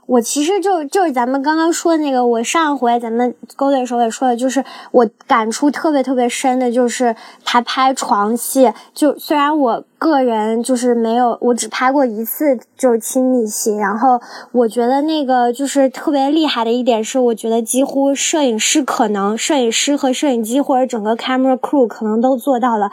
[0.05, 22.91] 我其实就就是咱们刚刚说那个，我上回咱们勾兑时候也说的，就是我感触特别特别深的，就是他拍床戏，就虽然我个人就是没有，我只拍过一次就是亲密戏，然后我觉得那个就是特别厉害的一点是，我觉得几乎摄影师可能，摄影师和摄影机或者整个 camera crew 可能都做到了。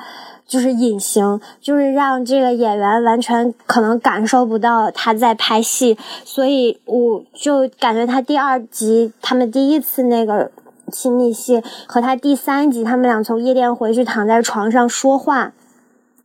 [0.48, 10.50] 就是隐形，就是让这个演员完全可能感受不到他在拍戏，所以我就感觉他第二集他们第一次那个
[10.90, 15.52] 亲密戏和他第三集他们俩从夜店回去躺在床上说话，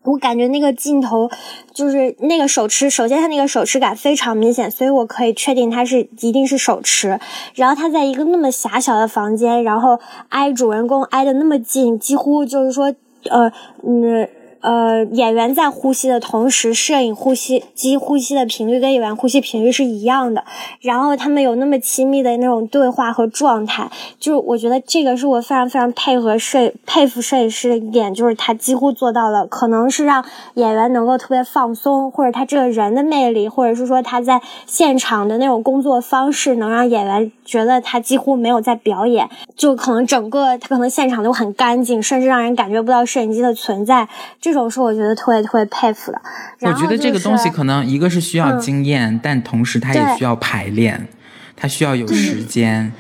[0.04, 1.30] 我感觉那个镜头
[1.74, 7.20] 就是那个手持，首先他那个手持感非常明显，所以我可以确定他是一定是手持。
[7.56, 12.96] 然后他在一个那么狭小的房间，然后挨主人公挨得那么近，几乎就是说。
[13.30, 13.52] 呃，
[13.84, 14.28] 嗯。
[14.64, 20.46] 呃，演员在呼吸的同时，摄影呼吸机呼吸的频率跟演员呼吸频率是一样的。
[20.80, 30.24] 然后他们有那么亲密的那种对话和状态，就是我觉得这个是我非常非常配合摄佩服摄影师的一点，就是他几乎做到了，可能是让
[30.54, 44.08] 演员能够特别放松，或者他这个人的魅力，或者是说他在现场的那种工作方式，能让演员觉得他几乎没有在表演，就可能整个他可能现场都很干净，甚至让人感觉不到摄影机的存在。
[44.40, 46.22] 这这种是我觉得特别特别佩服的。
[46.62, 51.08] 我觉得这个东西可能一个是需要经验，但同时它也需要排练，
[51.56, 52.94] 它需要有时间。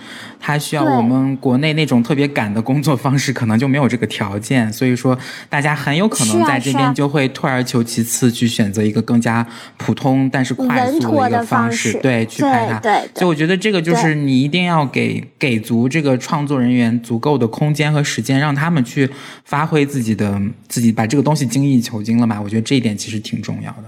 [0.45, 12.82] 它需要我们国内那种特别赶的工作方式，可能就没有这个条件，所以说大家很有可能在这边就会退而求其次，去选择一个更加普通但是快速的一个方式，对，去拍它。
[13.15, 19.10] 所以我觉得这个就是你一定要给给足这个创作人员足够的空间和时间，让他们去
[19.45, 22.41] 发挥自己的自己，把这个东西精益求精了嘛。
[22.41, 23.84] 我觉得这一点其实挺重要的。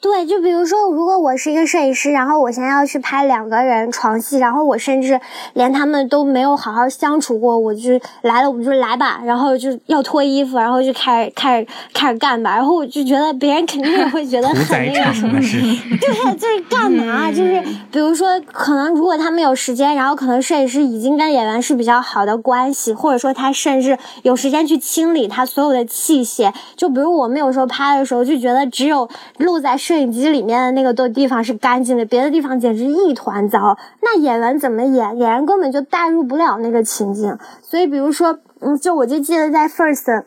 [0.00, 5.20] 对，就比如说，如果我是一个摄影师，然后我现在要去拍两个人床戏，然后我甚至
[5.52, 7.90] 连他们都没有好好相处过，我就
[8.22, 15.34] 来了，我们就来吧，然后就要脱衣服，然后就开始开始开始干吧，然后我就觉得别人肯定也会觉得很那个什么，
[16.00, 17.30] 对，就是干嘛？
[17.30, 29.76] 就是比如说，可能如果他们有时间，然后可能摄影师已经跟演员是比较好的关系，或者说他甚至有时间去清理他所有的器械，就比如我们有时候拍的时候就觉得只有露在。
[29.90, 33.76] 摄影机里面的那个都地方是干净的，别的地方简直一团糟。
[34.02, 35.18] 那演员怎么演？
[35.18, 37.36] 演员根本就代入不了那个情境。
[37.60, 40.22] 所以，比如说，嗯，就我就记得在 First。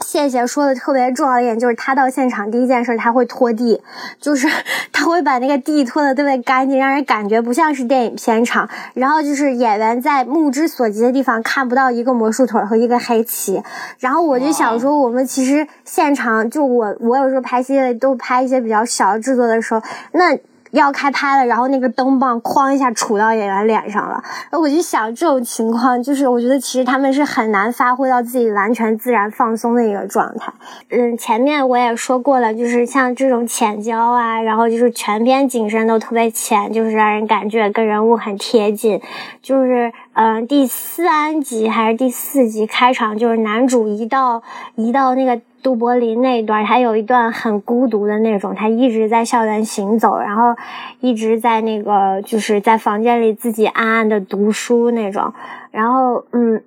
[0.00, 3.82] 谢谢说的特别重要一点就是他到现场第一件事他会拖地，
[4.20, 4.48] 就是
[4.92, 8.68] 他会把那个地拖的特别干净，让人感觉不像是电影片场。
[8.94, 13.62] 然后就是演员在目之所及的地方看不到一个魔术腿和一个黑旗。
[13.98, 19.82] 然后我就想说，我们其实现场就我我有时候拍戏都拍一些比较小的制作的时候，
[20.12, 20.38] 那。
[20.72, 30.52] 要开拍了，然后那个灯棒哐一下杵到演员脸上了，然后我就想这种情况，就是我觉得其实他们是很难发挥到自己完全自然放松的一个状态。
[30.90, 39.00] 嗯，前面我也说过了，就是像这种浅焦啊，然后就是全篇景深都特别浅，就是让人感觉跟人物很贴近。
[39.42, 44.42] 就是嗯，第三集还是第四集开场，就是男主一到
[44.74, 45.40] 一到那个。
[45.66, 50.54] 杜柏林那一段，他有一段很孤独的那种，他一直在校园行走，然后
[51.00, 55.32] 一直在那个就是在房间里自己暗暗的读书那种，
[55.72, 56.62] 然后嗯，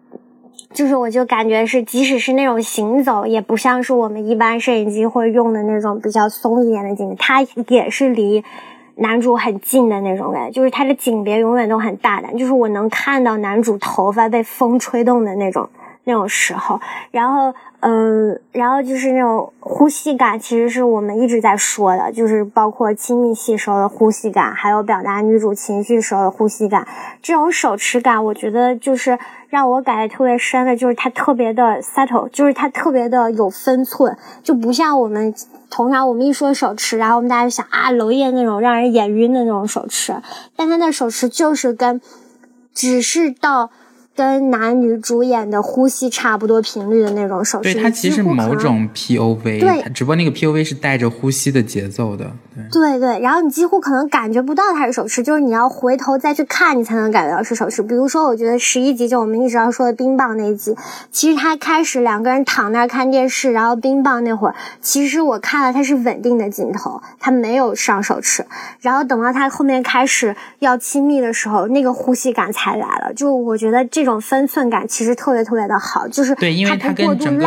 [0.74, 8.44] 就是我就感觉是，即使是那种行走，也不像是我们一般摄影机会用的那种比较松一点的镜头，他也是离
[8.96, 15.70] 男主很近的那种感觉，就是他的景别永远都很大胆，就是我能看到男主头发被风吹动的那种
[16.04, 16.80] 那种时候，
[17.12, 17.54] 然后。
[17.82, 26.86] 嗯，然后就是那种呼吸感，其实是我们一直在说的，就是包括亲密戏时候的呼吸感，还有表达女主情绪时候的呼吸感。
[27.22, 35.34] 这种手持感，我觉得就是让我感觉特别深的，就是它特别的 subtle，就是它特别的有分寸，就不像我们
[35.70, 40.14] 通常我们一说手持，然后我们大家就想啊，娄烨那种让人眼晕的那种手持，
[40.58, 42.02] 但他那手持就是跟
[42.74, 43.70] 只是到。
[44.20, 52.30] 跟男女主演的呼吸差不多频率的那种手势，对它其实某种 P O V，对，只不过那个 P O V 是带着呼吸的节奏的，
[52.72, 57.82] 对对，然后你几乎可能感觉不到它是手持，就是你要回头再去看，你才能感觉到是手持。
[57.82, 60.76] 比如说，我觉得十一集就我们一直要说的冰棒那一集，
[61.10, 68.46] 其实他开始两个人躺那儿看电视，然后冰棒那会儿，其实我看了他是稳定的镜头，他没有上手持，
[68.82, 73.14] 然后等到他后面开始要亲密的时候，那个呼吸感才来了。
[73.14, 74.10] 就我觉得这种。
[74.10, 77.46] 这种分寸感其实特别特别的好，就是对，因为它跟整个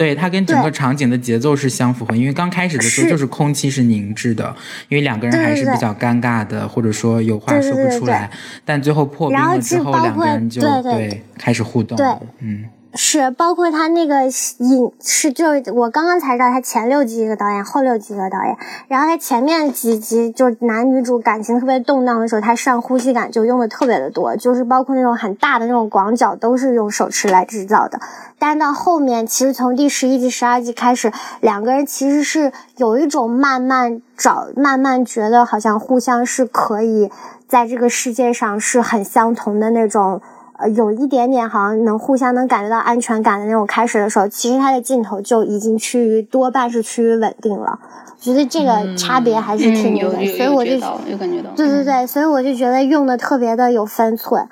[0.00, 4.56] 对，它跟整个场景的节奏是相符合，因为刚开始的时候就是空气是凝滞的，
[4.88, 8.30] 因为两个人还是比较尴尬的，或者说有话说不出来，
[8.64, 12.06] 但最后破冰了之后，两个人就对对开始互动对，
[12.38, 12.64] 嗯。
[12.92, 14.24] 是，包括他那个
[14.58, 18.56] 影是，就是我刚刚才知道，他前六集一个导演，后六集一个导演。
[18.88, 28.00] 然后他前面几集就是男女主感情特别动荡的时候，他上呼吸感就用的特别的多，就是包括那种很大的那种广角都是用手持来制造的。
[28.40, 37.08] 但到后面，其实从第十一集、十二集开始，两个人其实是有一种慢慢找、慢慢觉得好像互相是可以
[37.46, 40.20] 在这个世界上是很相同的那种。
[40.60, 47.78] 呃，有一点点好像能互相能感觉到安全感的那种开始的时候，其实它的镜头就已经趋于多半是趋于稳定了。
[47.82, 50.72] 我觉得这个差别还是挺嗯，明显，所以我就
[51.10, 51.50] 有感觉到。
[51.50, 54.46] 嗯对对对，所以我就觉得用的特别的有分寸。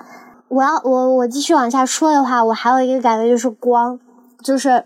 [0.49, 4.01] 我要我我继续往下说的话，我还有一个感觉就是光，
[4.43, 4.85] 就是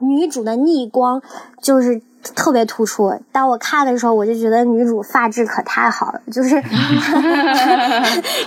[0.00, 1.20] 女主的逆光，
[1.60, 2.00] 就是
[2.34, 3.18] 特别突出。
[3.32, 6.60] 当我看的时候，我就觉得女主发质可太好了， 就是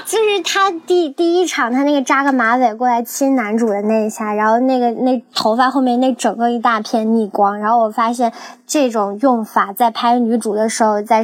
[0.06, 8.32] 就是她第第一场她那个扎个马尾过来亲男主的那一下，然后那个那头发后面那整个一大片逆光，然后我发现
[8.66, 11.24] 这种用法在拍女主的时候，在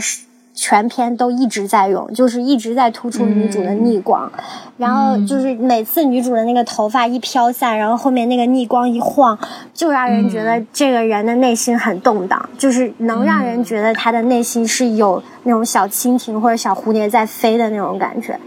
[0.59, 4.29] 全篇都一直在用，就是一直在突出女主的逆光，
[4.75, 9.37] 然后就是每次女主的那个头发一飘散，然后后面那个逆光一晃，
[9.71, 18.37] 就让人觉得这个人的内心很动荡，就是能让人觉得他的内心是有那种小蜻蜓或者小蝴蝶在飞的那种感觉。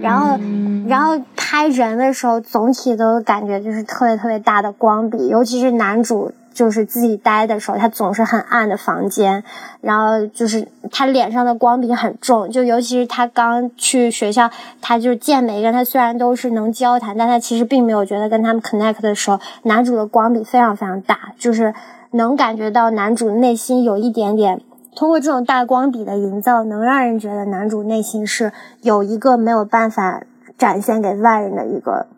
[0.00, 0.38] 然后，
[0.86, 9.44] 然后拍人的时候，总体都感觉就是特别特别大的光比，尤其是男主就是自己待的时候，他总是很暗的房间，
[9.80, 14.50] 然后就是他脸上的光比很重，就尤其是他刚去学校，
[14.80, 21.72] 他就是见每一个人，他虽然都是能交谈，但他其实并没有觉得跟他们 connect 的时候，男主的光比非常非常大，就是
[22.10, 24.60] 能感觉到男主内心有一点点。
[24.96, 28.52] 通过这种大光比的营造，能让人觉得男主内心是
[28.82, 30.24] 有一个没有办法
[30.56, 32.08] 展现给外人的一个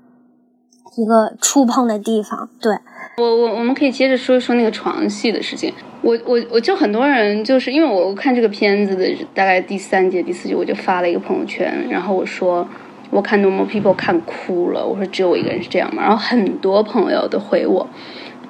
[0.97, 2.49] 一个触碰的地方。
[2.59, 2.79] 对，
[3.17, 5.73] 我我我们可以接着说一说那个床戏的事情。
[6.03, 12.67] 我我我就很多人就是因为我看这个片子的大概第三节第四集，我就发了一个朋友圈，然后我说
[13.11, 17.89] 我看 Normal People 看哭了，我说只有我一个人是这样嘛，然后很多朋友都回我。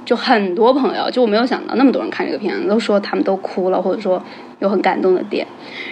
[0.02, 4.20] 就很多朋友，就我没有想到那么多人看这个片子，都说他们都哭了，或者说
[4.58, 5.46] 有很感动的点。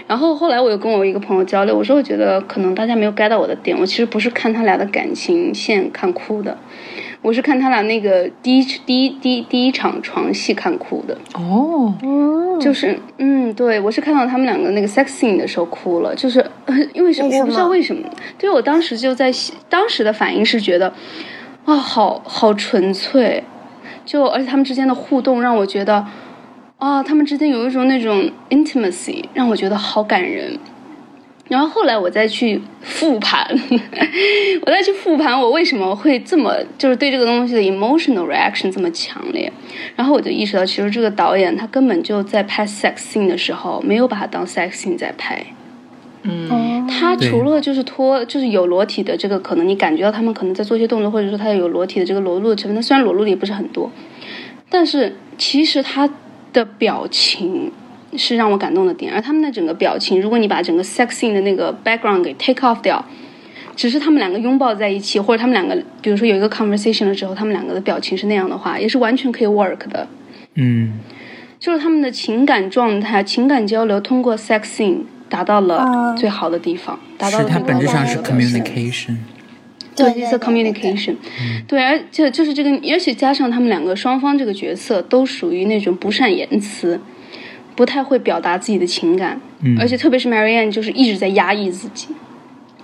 [0.09, 6.57] 然后后来我又跟我一个朋友交流，我说我觉得可能大家没有 get 到我的点，我其实不是看他俩的感情线看哭的，
[7.21, 11.17] 我是看他俩那个第一第一第一第一场床戏看哭的。
[11.35, 18.09] 哦，嗯，就是嗯，对我是看到他们两个那个 sex scene 的时候哭了，就是呃因为什么我不知道为什么，
[18.39, 19.33] 对我当时就在
[19.69, 20.93] 当时的反应是觉得，
[21.65, 23.43] 哇，好好纯粹，
[24.05, 26.07] 就而且他们之间的互动让我觉得，
[26.79, 30.59] 啊，他们之间有一种那种 intimacy，让我觉得好感人。
[31.49, 33.49] 然后后来我再去复盘，
[34.67, 39.51] 我再去复盘我为什么会这么就是对这个东西的 emotional reaction 这么强烈，
[39.97, 45.43] 然后我就意识到，其实这个导演他根本就在拍 sex scene 的时候没有把它当 sex scene 在拍，
[46.23, 53.91] 嗯，他除了就是脱就是有裸体的这个可能你感觉到他们可能在做一些动作，或者说他有裸体的这个裸露的成分，他虽然裸露的也不是很多，
[54.69, 56.11] 但是其实他
[56.53, 57.73] 的表情。
[58.17, 63.05] 是让我感动的点，而他们的整个表情，如果你把整个 sex scene 的那个 background 给 take off 掉，
[63.77, 70.07] 只是他们两个拥抱在一起，或者他们两个，比如说有一个 conversation 的时候，他们两个的表情是那样的话，也是完全可以 work 的。
[70.55, 70.95] 嗯，
[71.61, 79.17] 就是他们的情感状态、情感交流，通过 sex scene 达到了嗯最好的地方，达到了最高本质上是 communication。
[79.95, 81.17] 对对，是 communication，
[81.67, 87.01] 对，而且就是这个，而且加上他们两个双方这个角色都属于那种不善言辞，
[87.79, 92.09] 不太会表达自己的情感，嗯而且特别是 Marianne 就是一直在压抑自己，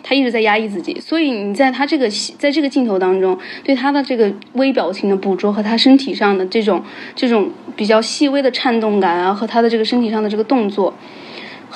[0.05, 6.81] 她一直在压抑自己，所以你在她这个戏在这个镜头当中，对她的这个微表情的捕捉和她身体上的这种
[7.17, 10.95] 这种比较细微的颤动感啊，和她的这个身体上的这个动作。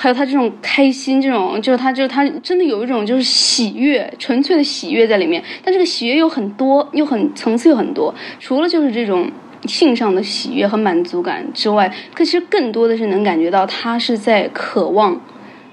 [0.01, 5.43] 还有他这种开心，这种就是他就是他真的有一种就是喜悦，纯粹的喜悦在里面。
[5.61, 8.15] 但这个喜悦又很多，又很层次又很多。
[8.39, 9.29] 除了就是这种
[9.65, 15.21] 性上的喜悦和满足感之外，可其实更多的是能感觉到他是在渴望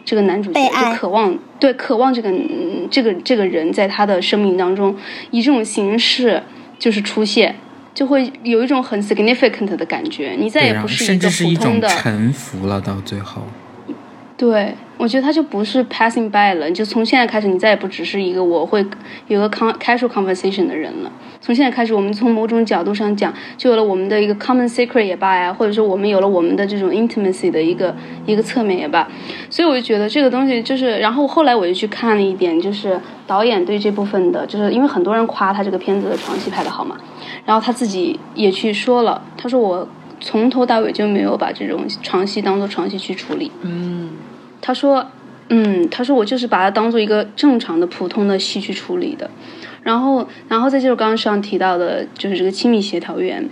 [0.03, 0.59] 这个男主角，
[0.95, 4.95] 渴望对渴望这个嗯这个这个人在他的生命当中
[5.31, 6.41] 以这种形式
[6.79, 7.55] 就是出现。
[7.95, 13.43] 就会有一种很 significant 的感觉，你再也不是一甚个至是一种普通的，臣服了，到最后。
[14.35, 18.85] 对，我觉得他就不是 passing by 了，就从现在开始，你再也不只是一个我会
[19.27, 21.11] 有个 con casual conversation 的人了。
[21.41, 29.07] 从现在开始，我们从某种角度上讲，就有了我们的一个 common secret 也罢呀，或者说我们有了我们的这种 intimacy 的一个一个侧面也罢。
[29.49, 36.97] 所以我就觉得这个东西就是，然后后来我就去看了一点，就是导演对这部分的，就是因为很多人夸他这个片子的床戏拍的好嘛，
[37.45, 39.87] 然后他自己也去说了，他说我。
[40.21, 43.51] 从头到尾就没有把这种床戏当做床戏去处理。
[43.61, 44.04] 嗯，
[44.65, 45.05] 他说，
[45.49, 49.29] 嗯，他说我就是把它当做一个正常的普通的戏去处理的。
[49.83, 53.47] 然后，然后再就是刚刚上提到的，就是这个亲密协调员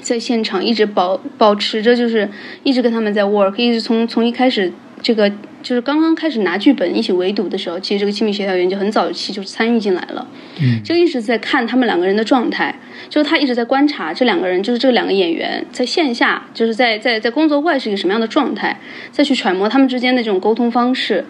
[0.00, 2.26] 在现场一直保保持着，就是
[2.62, 4.72] 一直跟他们在 work，一直从从一开始
[5.02, 5.30] 这个。
[5.60, 10.24] 就是刚刚开始拿剧本一起围堵的时候，其实这个亲密协调员就很早期就参与进来了，
[10.62, 12.77] 嗯，就一直在看他们两个人的状态，
[13.08, 18.78] 就是他一直在观察这两个人，就是这两个演员在线下，就是在在在工作外是一个什么样的状态，
[19.10, 21.24] 再去揣摩他们之间的这种沟通方式，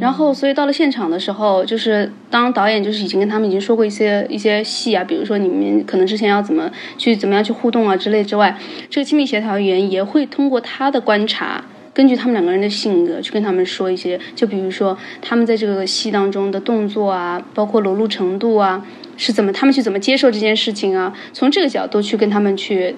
[0.00, 8.56] 然后所以到了现场的时候，就是当导演就是已经跟他们已经说过一些一些戏啊，比如说你们可能之前要怎么去怎么样去互动啊之类之外，
[8.90, 11.64] 这个亲密协调员也会通过他的观察。
[11.94, 18.84] 根据他们两个人的性格去跟他们说一些，就比如说他们在这个戏当中的动作啊，包括裸露程度啊，
[19.16, 22.94] 是怎么他们去怎么接受这件事情啊，从这个角度去跟他们去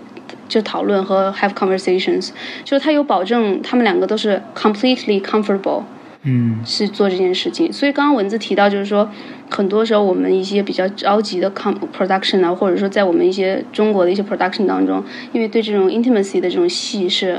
[0.48, 2.30] 就讨论和 have conversations，
[2.64, 5.82] 就是他有保证他们两个都是 completely comfortable。
[6.24, 9.08] 嗯，是做这件事情，所以刚刚文字提到，就是说，
[9.48, 15.02] 很多时候我们一些比较着急的 com production 啊，或者说在我们一些中国的一些 production 当中，
[15.32, 17.38] 因为对这种 intimacy 的这种戏是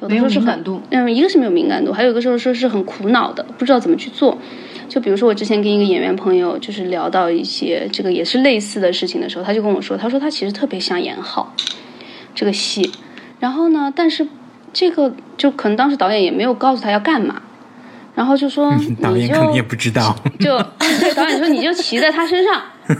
[0.00, 4.38] 有的时候是很，嗯，一个是没有敏感度，还有一个时候说是很苦恼的，不知道怎么去做。
[4.88, 11.54] 就比如说我之前跟一个演员朋友就是聊到一些这个也是类似的事情的时候，他就跟我说，他说他其实特别想演好
[12.34, 12.92] 这个戏，
[13.40, 14.26] 然后呢，但是
[14.72, 17.42] 这个就可能当时导演也没有告诉他要干嘛。
[18.14, 18.72] 然后就说，
[19.02, 22.62] 导演可能也不知道，就 对导演说，你就骑在他身上。
[22.88, 22.96] 你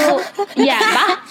[0.00, 1.22] 就演吧，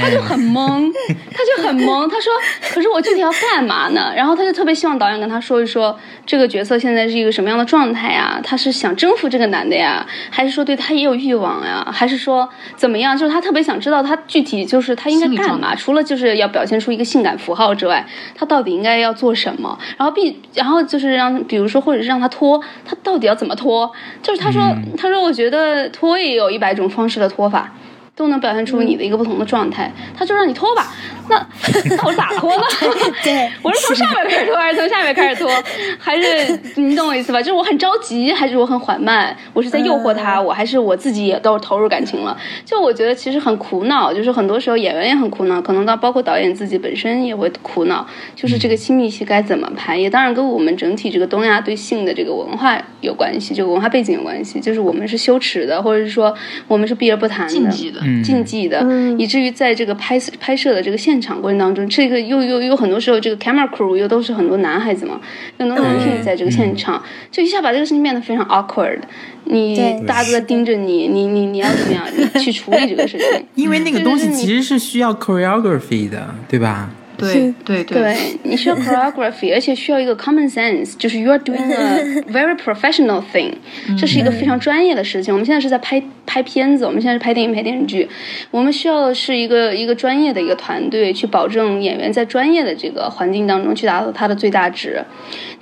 [0.00, 0.92] 他就很懵，
[1.32, 2.08] 他就很懵。
[2.10, 2.32] 他说
[2.74, 8.40] ：“可是我具体要干嘛呢？”然后他就特别希望导演跟他说一说，这个角色现在是一个什么样的状态呀？
[8.42, 11.86] 他是想征服这个男的呀，还是说对他也有欲望呀？
[11.92, 13.16] 还是说怎么样？
[13.16, 15.76] 就是他特别想知道他具体就是他应该干嘛？
[15.76, 18.04] 除了就是要表现出一个性感符号之外，
[18.34, 19.78] 他到底应该要做什么？
[19.96, 23.90] 然后必然后就是让，比如说或者是让他脱，他到底要怎么脱？
[24.20, 24.60] 就是他说，
[24.98, 26.71] 他说我觉得脱也有一百。
[26.72, 27.70] 一种方式的脱发，
[28.14, 29.92] 都能表现出你的一个不同的状态。
[30.16, 30.92] 他就让你脱吧。
[31.28, 31.36] 那
[31.96, 32.64] 那我咋脱呢？
[33.22, 35.50] 对， 我是从上面开始脱，还是从下面开始脱？
[35.98, 37.40] 还是你懂我意思吧？
[37.40, 39.34] 就是我很着急，还是我很缓慢？
[39.54, 42.36] 我是在诱惑他，我还是我自己也都投入感情了？
[42.66, 48.04] 就我觉得其实很苦恼，就是很多时候演员也很苦恼，可能到包括导演自己本身也会苦恼，
[48.34, 49.96] 就是这个亲密戏该怎么拍？
[49.96, 54.58] 也当然跟我们整体这个东亚对性的这个文化有关系，这个文化背景有关系。
[54.60, 56.34] 就是我们是羞耻的，或者是说
[56.66, 58.84] 我们是避而不谈的、禁忌的、禁忌的，
[59.18, 65.20] 以至于在这个拍拍摄的这个现场过程当中，这个又又又很多时候，这个 camera crew 又都是很多男孩子嘛，
[65.58, 68.98] 很多男性在这个现场，就一下把这个事情变得非常 awkward。
[69.44, 69.76] 你
[70.06, 72.04] 大家都在盯着你，你你你要怎么样
[72.40, 73.46] 去处理这个事情？
[73.56, 76.90] 因为那个东西其实是需要 choreography 的，对吧？
[77.18, 83.52] 对对对，你需要 choreography，而且需要一个 common sense，就是 you are doing a very professional thing，
[83.96, 85.32] 这是一个非常专业的事情。
[85.32, 88.08] 我们现在是在拍拍片子，我们现在是拍电影、拍电视剧，
[88.50, 95.02] 我们需要的是一个一个专业的一个团队，去保证演员在专业的这个环境当中去达到他的最大值。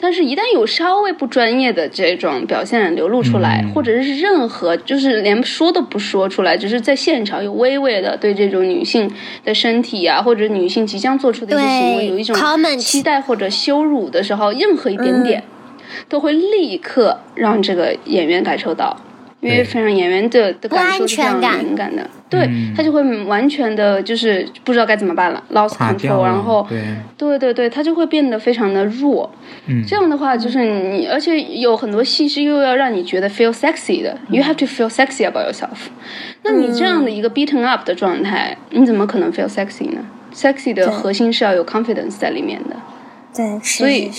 [0.03, 9.11] 但是，一旦有稍微不专业的这种表现流露出来，或者是任何就是连说都不说出来，只是在现场有微微的对这种女性
[9.45, 12.35] 的身体啊，或者女性即将做出的一些行为有一种
[12.79, 15.43] 期待或者羞辱的时候，任何一点点
[16.09, 18.97] 都会立刻让这个演员感受到。
[19.41, 27.39] 因为非常演员的的感受是非常敏感的，对他就会完全的就是不知道该怎么办了，lost control，然后对。
[27.39, 29.31] 对对，他就会变得非常的弱。
[29.87, 35.89] 这样的话就是你，而且有很多戏是又要让你觉得 feel sexy 的，you have to feel sexy about yourself。
[36.43, 40.01] 那你这样的一个 beaten up 的状态，你怎么可能 feel sexy 呢
[40.35, 42.77] ？sexy 的核心是要有 confidence 在里面的。
[43.35, 44.11] 对，所以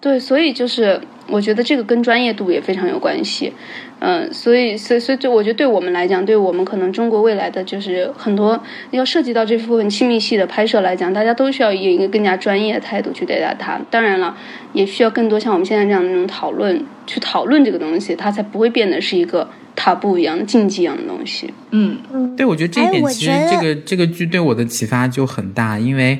[0.00, 3.52] 对，所以就是我觉得这个跟专业度也非常有关系。
[3.98, 13.80] 嗯，所以，所以，所以，就我觉得，对我们来讲，对我们可能中国未来的就是很多要涉及到这部分亲密戏的拍摄来讲，大家都需要以一个更加专业的态度去对待它。
[13.90, 14.36] 当然了，
[14.74, 21.52] 也需要更多像我们现在这样的那种讨论，去讨论这个东西，它才不会变得是一个塔布一样的禁忌一样的东西。
[21.70, 26.18] 嗯嗯，对，我觉得这一点其实这个这个剧对我的启发就很大，因为。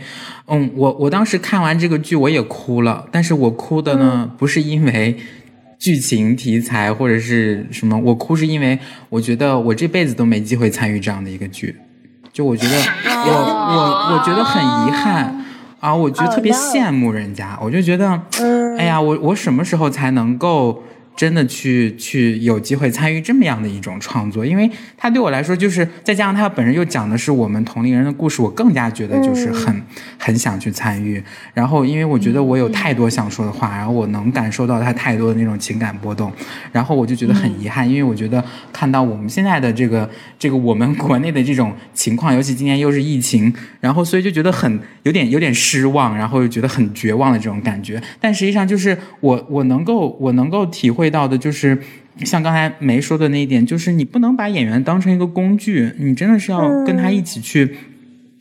[0.49, 5.17] 嗯，我我当时看完这个剧我也哭了，但是我哭的呢不是因为
[5.77, 8.79] 剧情题材或者是什么，我哭是因为
[9.09, 11.75] 我觉得我这辈子都没机会参与这样的一个剧，
[12.33, 15.45] 就我觉得我我我觉得很遗憾
[15.81, 18.23] 啊，我觉得特别羡慕人家，我就觉得，
[18.79, 20.81] 哎呀，我我什么时候才能够？
[21.17, 29.83] 真的去去有机会参与这么样的一种创作，因为他对我来说就是再加上他本人又讲的是我们同龄人的故事，我更加觉得就是很
[30.19, 31.23] 很想去参与。
[31.55, 36.31] 然后因为我觉得我有太多想说的话，然后我能感受到他太多的那种情感波动，
[36.71, 40.09] 然后我就觉得很遗憾，因为我觉得看到我们现在的这个
[40.39, 43.51] 这个我们国内的这种情况，尤其今年又是疫情，
[43.81, 48.03] 然后所以就觉得很有点有点失望，然后又觉得很绝望的这种感觉。
[48.21, 51.06] 但实际上就是我我能够我能够体会。
[51.11, 51.79] 到的就是
[52.25, 57.77] 像刚才梅说的那一点，就是你不能把演员当成一个工具，你真的是要跟他一起去，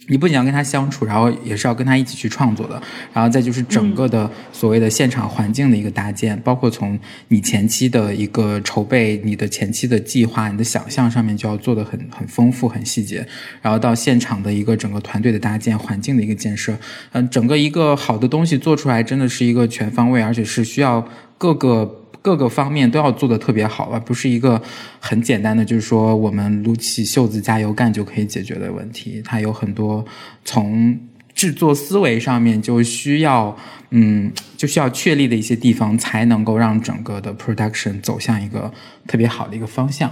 [0.07, 2.81] 你不仅要跟他相处，然后也是要跟他一起去创作的。
[3.11, 6.97] 然后再就是整个的所谓的现场环境的一个搭建，包括从
[7.27, 13.27] 你前期的一个筹备、你的前期的计划、你的想象上面就要做的很很丰富、很细节。
[13.61, 16.77] 然后到现场的一个整个团队的搭建、环境的一个建设，
[17.11, 21.05] 嗯，整个一个好的东西做出来，真的是一个全方位，而且是需要
[21.37, 22.03] 各个。
[22.25, 24.59] 各个方面都要做的特别好，而不是一个
[24.99, 29.21] 很简单的，就是说我们撸起袖子加油干就可以解决的问题。
[29.23, 30.03] 它有很多
[30.43, 30.99] 从
[31.35, 33.55] 制作思维上面就需要，
[33.91, 38.73] 嗯，就需要确立的一些地方，才能够让整个的 production 走向一个
[39.05, 40.11] 特别好的一个方向。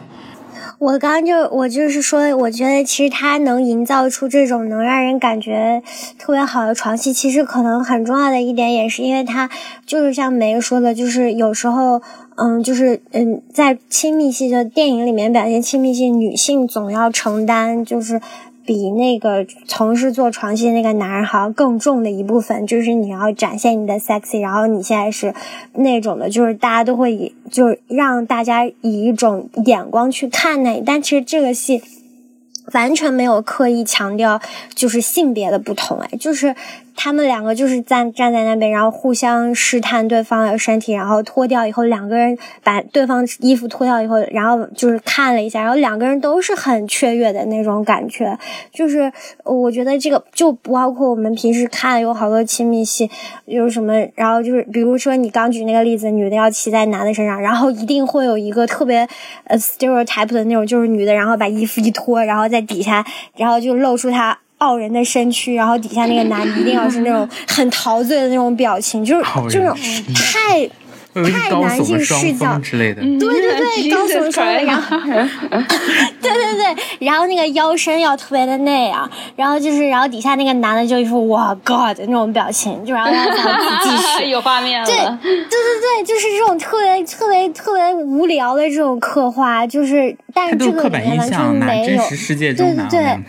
[0.84, 5.82] 我刚刚就我就是说，我觉得其实他能营造出这种能让人感觉
[6.20, 9.50] 特别好的床戏，其实可能很重要的一点也是因为他
[9.86, 12.02] 就是像梅说的，就是有时候，
[12.36, 18.20] 嗯，就是嗯，在亲密戏的电影里面表现亲密戏，女性总要承担就是。
[18.66, 25.34] 比那个从事做床戏的那个男人好像更重的一部分，就是你要展现你的 sexy，然后你现在是
[25.74, 31.82] 那种的，就是大家都会以，就是让大家以一种眼光去看那，但其实这个戏
[32.74, 34.40] 完全没有刻意强调
[34.74, 36.56] 就是性别的不同，哎，就是。
[36.96, 48.38] 他们两个就是站站在那边，然后互相试探对方的身体，然后脱掉以后，两个人把对方衣服脱掉以后，然后就是看了一下，然后两个人都是很雀跃的那种感觉。
[48.72, 49.12] 就是
[49.44, 53.10] 我觉得这个就包括我们平时看有好多亲密戏，
[53.46, 59.08] 有什么，然后就是比如说你刚举那个例子，女的要骑在男的身上，然后一定会有一个特别
[59.46, 64.38] 呃 stereotype 的那种，就是女的然后把衣服一脱，然后在底下，然后就露出她。
[64.64, 69.78] 傲人的身躯，然后底下那个男一定要是那种很陶醉的那种表情，就是这种
[70.16, 70.66] 太
[71.14, 73.02] 太男性视角之类的。
[73.02, 74.98] 对对对，高耸双然后
[76.22, 83.90] 对对对，然后那个腰身要特别的那样，然后就是然后底下那个男的就一副哇 God 那种表情，就然后让他继
[84.24, 84.88] 续 有画面了。
[84.88, 92.02] 对对对对，就是这种特别特别特别无聊的这种刻画，就是但是这个里面完全没有，
[92.38, 93.20] 对对对。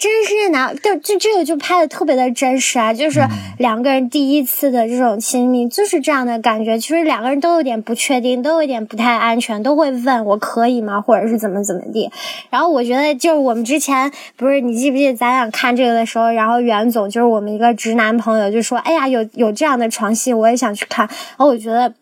[0.00, 3.20] 真是拿，就就这个就拍的特别的真实啊，就是
[3.58, 6.78] 两个人第一次的这种亲密，就是这样的感觉。
[6.78, 12.10] 其实两个人都有点不确定，都有点不太安全，都会问我可以吗，或者是怎么怎么地。
[12.48, 21.06] 然后我觉得就是我们之前不是你记不记得咱俩看这个的时候，然后袁总就是我们一个直男朋友就说，哎呀，有有这样的床戏，我也想去看。
[21.06, 21.92] 然后我觉得。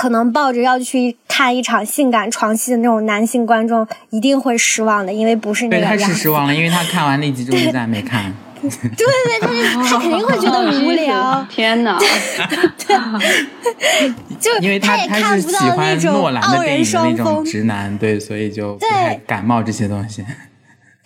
[0.00, 5.94] 可能抱着要去看一场性感床戏的那种男性观众一定会失望的，因为不是那个样。
[5.94, 8.32] 对，他是失望了，因为他看完那集之后再没看。
[8.62, 8.78] 对对
[9.46, 11.46] 对，他他肯定会觉得无聊。
[11.50, 11.98] 天哪！
[11.98, 12.08] 对，
[14.40, 20.24] 就因为他他是喜欢诺兰的电影的那种直男，对，所以就不太感冒这些东西。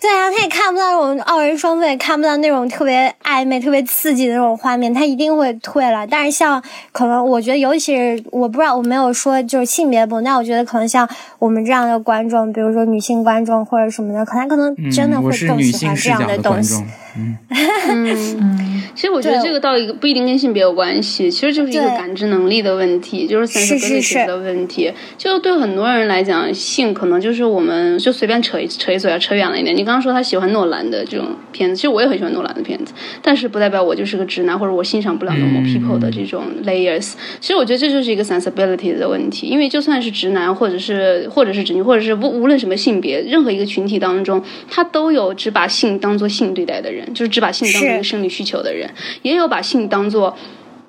[0.01, 6.07] 对啊，他也看不到那种傲人双飞，看不到那种特别暧昧、特别刺激的那种画面，他一定会退了。
[6.07, 16.85] 但是像可能，我觉得尤其是我不知道，我没有说就是性别不，那我觉得可能像我们这样的观众，比如说女性观众或者什么的，可能可能真的会更喜欢这样的东西。
[17.17, 24.93] 嗯，其实我觉得这个倒一个不一定跟性别有关系，其实就是一个感知能力的问题，就是三观问题的问题。
[25.17, 29.77] 就对很多人来讲，性可能就是我们就随便扯一扯一嘴，要扯远了一点。
[29.77, 37.13] 你刚刚说他喜欢诺兰的这种片子，其实我也很喜欢诺兰的片子，但是不代表我就是个直男，或者我欣赏不了 normal people 的这种 layers。
[37.41, 47.05] 其实我觉得这就是一个 sensibility 的问题，因为就算是直男，或者是或者是直女，或者是无无论什么性别，任何一个群体当中，他都有只把性当做性对待的人。
[47.15, 48.89] 就是只把性当做一个生理需求的人，
[49.23, 50.37] 也有把性当做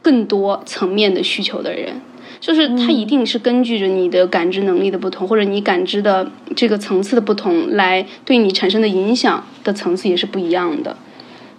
[0.02, 2.02] 更多层面的需求的人。
[2.46, 10.96] 就是它一定是根据着你的感知能力的不同，或者你感知的这个层次的不同，来对你产生的影响的层次也是不一样的。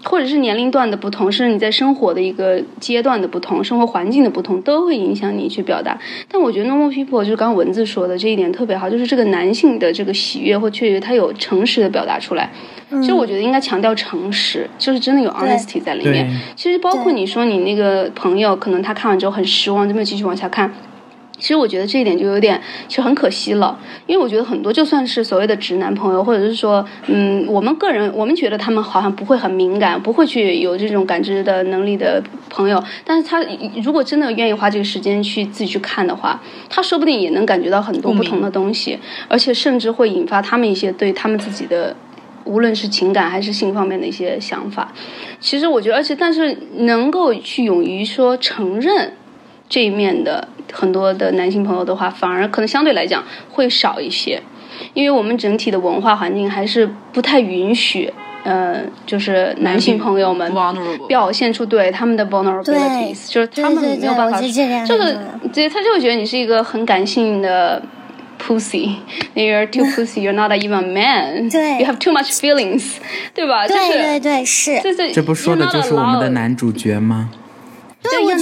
[0.08, 5.98] 或者是年龄段的不同，甚至你在生活的一个阶段的不同，生活环境的不同，都会影响你去表达。
[6.30, 12.50] 但我觉得 normal people 就是刚刚文字说的这一点特别好，就是这个男性的这个喜悦或雀跃，他有诚实的表达出来。
[12.88, 16.30] 其实我觉得应该强调诚实，就是真的有 honesty 在里面。
[16.54, 20.72] 其实包括你说你那个朋友，可能他看完之后很失望，就没有继续往下看。
[21.38, 33.44] 其实我觉得这一点就有点，其实很可惜了，因为我觉得很多就算是所谓的直男朋友，或者是说，嗯，我们个人，我们觉得他们好像不会很敏感，不会去有这种感知的能力的朋友，但是他
[33.82, 41.94] 如果真的愿意花这个时间去自己去看的话，他说不定也能感觉到很多不同的东西，而且甚至会引发他们一些对他们自己的，
[42.44, 44.90] 无论是情感还是性方面的一些想法。
[45.38, 49.12] 其实我觉得，而且但是能够去勇于说承认。
[49.68, 54.40] 这一面的很多的男性朋友的话，反而可能相对来讲会少一些，
[54.94, 58.12] 因为我们整体的文化环境还是不太允许，
[58.44, 60.52] 呃，就是男性朋友们
[61.08, 65.18] 表现出对他们的 vulnerabilities，就是他们没有办法，这个，
[65.52, 67.82] 对，他就会觉得你是一个很感性的
[68.40, 72.96] pussy，you're too pussy，you're not even a man，you have too much feelings，
[73.34, 73.66] 对吧？
[73.66, 77.30] 对对对，是，这这这不说的就是我们的男主角吗？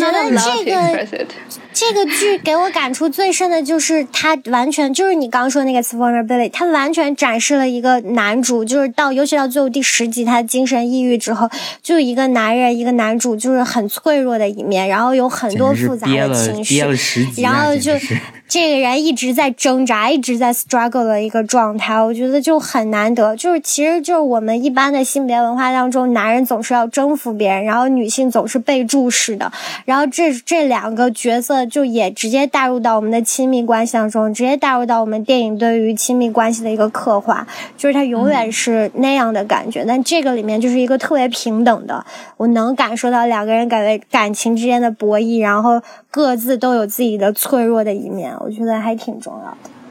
[0.05, 1.27] 觉得这个
[1.75, 11.51] 这个剧给我感触最深的就是他完全就是你刚说那个 vulnerability，他完全展示了一个男主，就是到尤其到最后第十集，他精神抑郁之后，
[11.83, 16.79] 就一个男人，一个男主就是很脆弱的一面，然后有很多复杂的情绪，
[17.43, 17.93] 然后就。
[18.47, 23.35] 这个人一直在挣扎，一直在 struggle 的一个状态，我觉得就很难得。
[23.37, 29.51] 就是其实，就是我们一般的性别文化当中，男人总是要征服别人，然后女性总是被注视的。
[29.87, 37.45] 然后这这两个角色就也直接带入到我们的亲密关系当中，直接带入到我们电影对于亲密关系的一个刻画，
[37.77, 39.85] 就是它永远是那样的感觉。
[39.85, 42.05] 但这个里面就是一个特别平等的，
[42.37, 45.81] 我能感受到两个人感觉感情之间的博弈，然后
[46.15, 48.33] 各自都有自己的脆弱的一面。
[48.39, 49.84] 我觉得还挺重要的。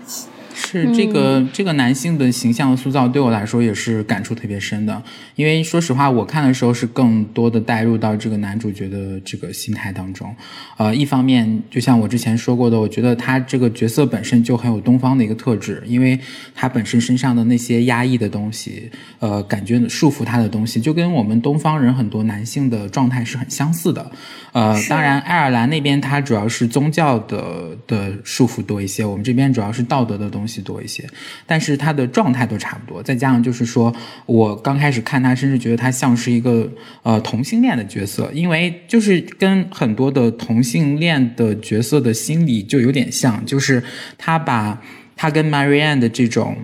[0.54, 5.02] 是这个这个男性的形象塑造对我来说也是感触特别深的，
[5.36, 10.34] 因为说实话，我看的时候是更多的带入到这个男主角的这个心态当中。
[10.78, 16.20] 呃，一方面就像我之前说过的，我觉得他这个角色本身就很有东方的一个特质，因为
[16.54, 18.90] 他本身身上的那些压抑的东西，
[19.20, 24.12] 呃，感觉束缚他的东西，就跟我们东方人很多男性的状态是很相似的。
[24.52, 31.08] 呃，当然，爱尔兰那边它主要是宗教的的束缚多一些，我们这边主要是道德的东西东西多一些，
[31.48, 33.02] 但是他的状态都差不多。
[33.02, 36.70] 再加上就是说，我刚开始看他，甚至觉得他像是一个
[37.02, 43.82] 呃同性恋的角色，因为就是跟很多的同性恋的角色的心理就有点像，就是
[44.18, 44.82] 他把
[45.16, 46.58] 他跟 Marianne 的这种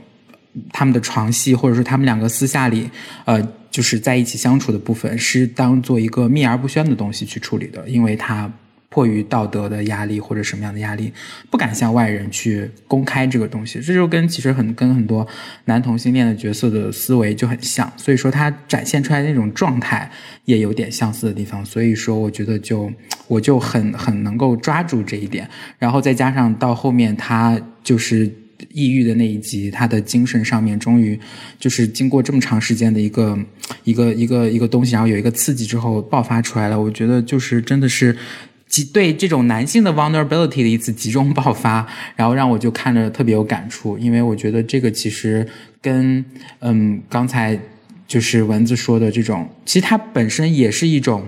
[0.73, 2.89] 他们的床戏，或者说他们两个私下里，
[3.23, 3.41] 呃。
[3.71, 8.51] 就是在一起相处的部分是当做一个秘而不宣的东西去处理的，因为他
[8.89, 11.13] 迫于道德的压力或者什么样的压力，
[11.49, 13.79] 不敢向外人去公开这个东西。
[13.79, 15.25] 这就跟其实很跟很多
[15.65, 20.09] 男同性恋的角色的思维就很像，所以说他展现出来的那种状态
[20.45, 21.63] 也有点相似的地方。
[21.63, 22.91] 所以说，我觉得就
[23.27, 28.31] 我就很很能够抓住这一点，然后再加上到后面他就是。
[28.73, 31.17] 抑郁的那一集，他的精神上面终于
[31.57, 33.39] 就是经过这么长时间的一个
[33.85, 36.79] 一个一个一个东西，然后有一个刺激之后爆发出来了。
[36.79, 38.13] 我觉得就是真的是
[38.69, 45.45] 集对这种男性的 vulnerability 的一次集中爆发，然后让我就看着特别有感触，因为我觉得这个其实
[45.81, 46.23] 跟
[46.59, 47.59] 嗯刚才
[48.07, 51.27] 就是文字说的这种，其实它本身也是一种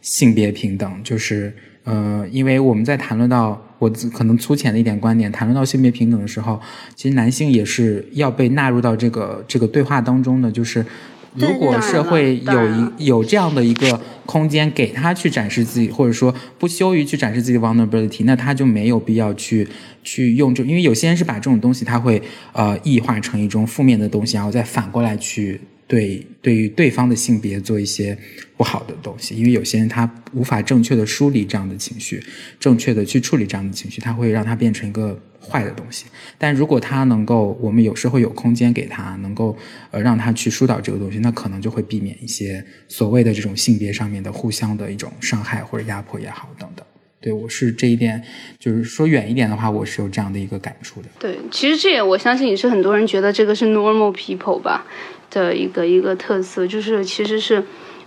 [0.00, 1.54] 性别平等，就是
[1.84, 3.62] 呃，因为我们在谈论到。
[3.82, 6.60] 我可能粗浅的一点观点，谈论到性别平等的时候，
[6.94, 10.52] 其实男性也是要被纳入到这个这个对话当中的。
[10.52, 10.86] 就是
[11.34, 19.66] 如果社会有一有这样的一个空间给他去展示自己，或者说不羞于去展示自己的 vulnerability，那他就没有必要去
[20.02, 22.22] 去用这，因为有些人是把这种东西他会
[22.52, 25.60] 呃异化成一种负面的东西，然后再反过来去。
[25.92, 28.16] 对，对于对方的性别做一些
[28.56, 32.24] 不好的东西，因为有些人他无法正确的梳理这样的情绪，
[32.58, 36.06] 正确的去处理这样的情绪，他会让他变成一个坏的东西。
[36.38, 39.54] 但如果他能够，我们有时候有空间给他，能够
[39.90, 46.86] 呃让他去疏导这个东西，那可能就会避免一些所谓的这种性别上面的互相的一种伤害或者压迫也好等等。
[47.20, 48.24] 对我是这一点，
[48.58, 51.08] 就是说远一点的话，我是有这样的一个感触的。
[51.18, 54.86] 对，其实这也我相信也是很多人觉得这个是 normal people 吧。
[55.32, 57.64] 的一个一个特色，就是其实是，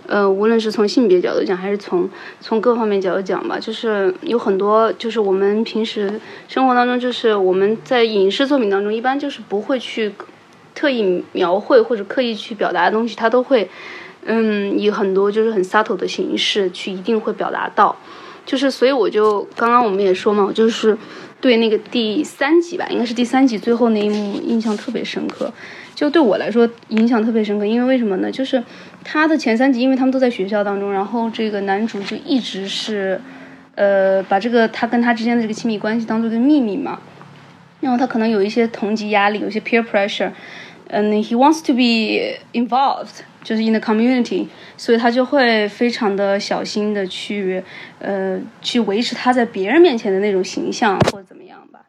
[0.08, 2.08] 呃，无论是从性别角度讲，还是从
[2.40, 10.14] 从各方面角度讲吧，就是有很多，就是我们平时生活当中，就是我们在影视作品当中，一般就是不会去
[10.76, 13.68] 特意描绘或者刻意去表达的东西，它都会，
[14.26, 17.96] 嗯，以很多就是很 subtle 的形式去一定会表达到，
[18.46, 20.96] 就是所以我就刚刚我们也说嘛，我就是
[21.42, 25.52] 对那个第三集吧，应该是第三集最后那一幕印象特别深刻，
[25.96, 28.30] 就对我来说影响特别深刻，因为为什么呢？
[28.30, 28.62] 就是
[29.04, 33.20] 他的前三集，因为他们都在学校当中，然后这个男主就一直是，
[33.74, 37.00] 呃，把这个他跟他之间的这个亲密关系当做一个秘密嘛，
[37.80, 40.32] 然后他可能有一些同级压力，有些 peer pressure，
[40.90, 43.22] 嗯，he wants to be involved。
[43.46, 47.64] 就是 in the community，所以他就会非常的小心的去，
[48.00, 51.82] 呃，去维持他在别人面前的那种形象或者怎么样吧。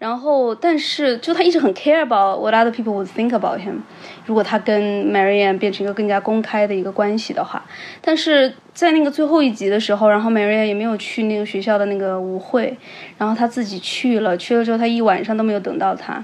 [0.00, 3.80] 然后，但是就他一直很 care about what other people would think about him。
[4.24, 7.62] 如果他跟 Marianne 变成一个更加公开的一个关系的话，
[8.00, 12.74] 但是在那个最后一集的时候，然后 Marianne 也没有去那个学校的那个舞会，
[13.18, 16.14] 然后他自己去了，去了之后他一晚上都没有等到他。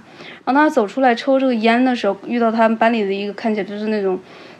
[0.46, 4.18] 然后他走出来抽这个烟的时候，遇到他们班里的一个看起来就是那种。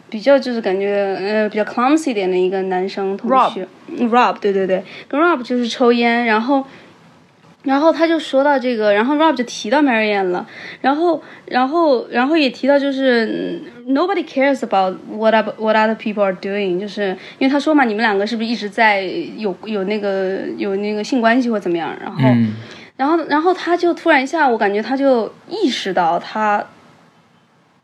[0.09, 3.67] 比较就是感觉呃比较 clumsy 点的一个男生同学
[4.09, 6.63] ，Rob，对对对，跟 Rob 就是抽烟，然后，
[7.67, 10.47] 然后他就说到这个，然后 Rob 就提到 Marianne 了，
[10.79, 17.09] 然后，然后，然后也提到就是 nobody cares about what what other people are doing，就是
[17.39, 19.01] 因为他说嘛，你们两个是不是一直在
[19.35, 22.21] 有有那个有那个性关系或怎么样，然后，
[22.95, 26.65] 然后，然后他就突然一下，我感觉他就意识到他。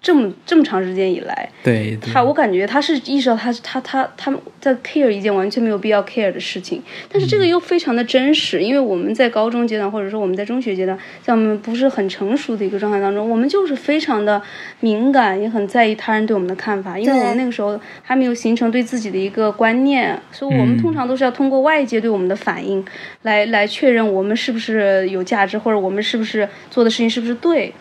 [0.03, 14.41] 这么这么长时间以来，对他，我感觉他是意识到他他他他在 care 一件完全没有必要 care 的事情，但是这个又非常的真实，因为我们在高中阶段或者说我们在中学阶段，在我们不是很成熟的一个状态当中，我们就是非常的
[14.81, 22.85] 敏感，也很在意他人对我们的看法，因为我们那个时候还没有形成对自己的一个观念，所以我们通常都是要通过外界对我们的反应
[23.21, 27.73] 来来确认我们是不是有价值，或者我们是不是做的事情是不是对。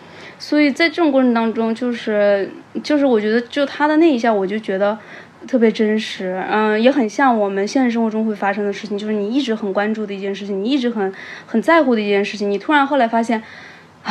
[0.42, 2.50] 所以在这种过程当中，就是
[2.82, 4.98] 就是我觉得，就他的那一下，我就觉得
[5.46, 11.14] 特别真实，嗯，也很像我们现实生活中会发生的事情，就是你一直很关注的一件事情，你一直很
[11.46, 13.40] 很在乎的一件事情，你突然后来发现，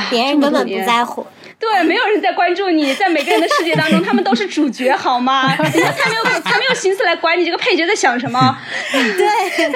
[0.09, 1.27] 别人根本不在乎，
[1.59, 5.53] 对，没有人在关注你，在每个人的世界当中，他们都是主角，好吗？
[5.61, 8.57] 人家才没有才没有心思来管你这个配角在想什么，
[8.93, 9.71] 对，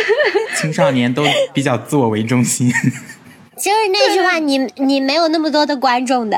[0.55, 2.71] 青少年都比较自我为中心。
[3.57, 6.37] 就是那句话，你你没有那么多的观众的。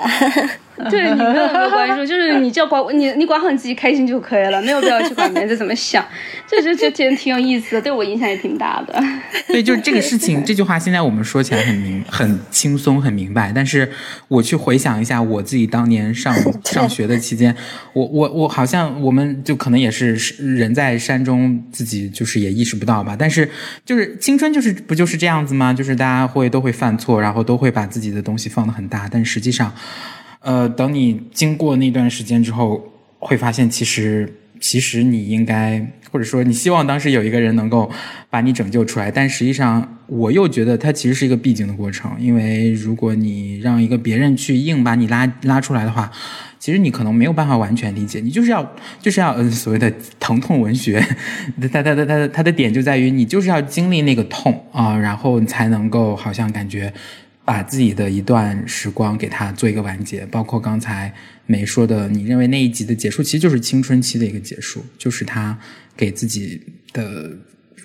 [0.92, 6.06] 对你没有那么关注，就是你只要管你你管好你自己开心就可以了，没有必要去管别人在怎么想。
[6.48, 9.04] 这就就挺挺有意思的，对我影响也挺大的。
[9.48, 13.92] 对，就是这个事情， 这句话现在我们说起来很明很轻松很明白，但是
[14.28, 17.56] 我去回想一下我自己当年上 上学的期间，
[17.94, 23.16] 我我我好像我们就可能也是人在山中，自己就是也意识不到吧。
[23.18, 23.50] 但是
[23.84, 25.74] 就是青春就是不就是这样子吗？
[25.74, 29.74] 就是大家会都会犯错，然后都会把自己的东西放得很大，但实际上。
[30.42, 32.84] 呃，等你经过那段时间之后，
[33.20, 37.90] 会发现其实其实你应该，或者说你希望当时有一个人能够
[38.30, 46.10] 把你拯救出来，但实际上我又觉得它其实是一个必经的过程，因为如果你让一个别人去硬把你拉拉出来的话，
[46.60, 51.04] 其实你可能没有办法完全理解，你就是要就是要所谓的疼痛文学，
[51.72, 56.94] 它它它它它的点就在于你就是要经历那个痛啊，然后你才能够好像感觉。
[57.48, 61.14] 把自己的一段时光给他做一个完结，包括刚才
[61.46, 65.58] 梅说的，你认为那一集的结束其实就是青春期的一个结束，就是他
[65.96, 67.32] 给自己的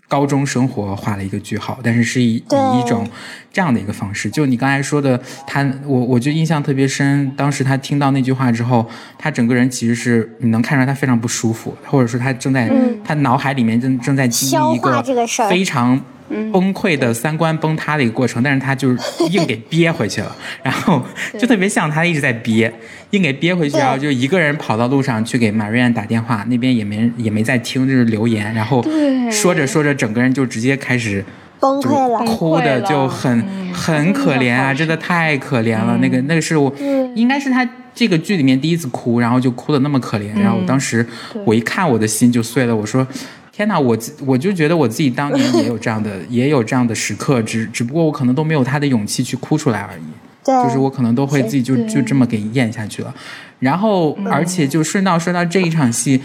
[0.08, 3.08] 高中生活画了一个句号，但是是以以一种
[3.52, 4.28] 这样的一个方式。
[4.28, 12.68] 就你刚才说的，他我我就印象特别深，当时他听到那句话之后，他整个人其实是你能看出来他非常不舒服，或者说他正在
[13.04, 15.00] 他脑海里面正正在经历一个
[15.48, 16.04] 非常。
[16.52, 18.98] 崩溃的三观崩塌的一个过程，但是他就是
[19.30, 21.02] 硬给憋回去了， 然后
[21.38, 22.72] 就特别像他一直在憋，
[23.10, 28.84] 硬给憋回去，然后就一个人跑到路上去给马瑞安打电话，那边也没也没在听，就是留言，然后
[29.30, 31.24] 说着说着，整个人就直接开始
[31.60, 35.96] 崩溃了，哭的就很很可怜啊，真的太可怜了。
[35.98, 36.72] 那个那个是我
[37.14, 41.06] 应该是他这个剧里面第一次哭，然后就哭的那么可怜，然后当时
[41.44, 43.06] 我一看我的心就碎了，我说。
[43.52, 50.02] 天哪，我我就觉得我自己当年也有这样的，也有这样的时刻，只只不过我可能都没有他的勇气去哭出来而已。
[50.42, 53.14] 对，就是我可能都会自己就就这么给咽下去了。
[53.58, 56.20] 然后，而且就顺道说到这一场戏，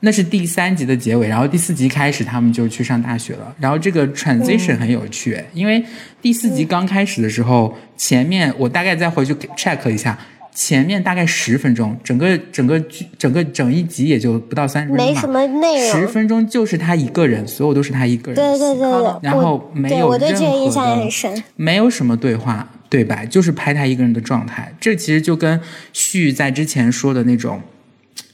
[0.00, 3.54] 那是第三集的结尾，然后第四集开始他们就去上大学了。
[3.60, 5.82] 然后这个 transition 很有趣，因为
[6.20, 10.18] 第四集刚开始的时候，前面我大概再回去 check 一下。
[10.54, 16.00] 前面大概十分钟，整个整个剧整个整一集也就不到三十分钟没什么内容。
[16.00, 18.36] 十分钟就是他一个人，所有都是他一个人。
[18.36, 19.18] 对对对。
[19.20, 24.72] 然后没有任何的，没有什么对话对白，就是拍他一个人的状态。
[24.80, 25.60] 这其实就跟
[25.92, 27.60] 旭在之前说的那种，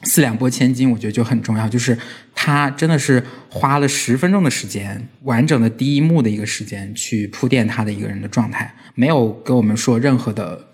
[0.03, 1.67] 四两拨千斤，我觉得就很重要。
[1.67, 1.97] 就是
[2.35, 10.67] 他真的是花了十分钟的时间，完整的第一幕的一个时间去铺垫他的一个人的状态，没有给我们说任何的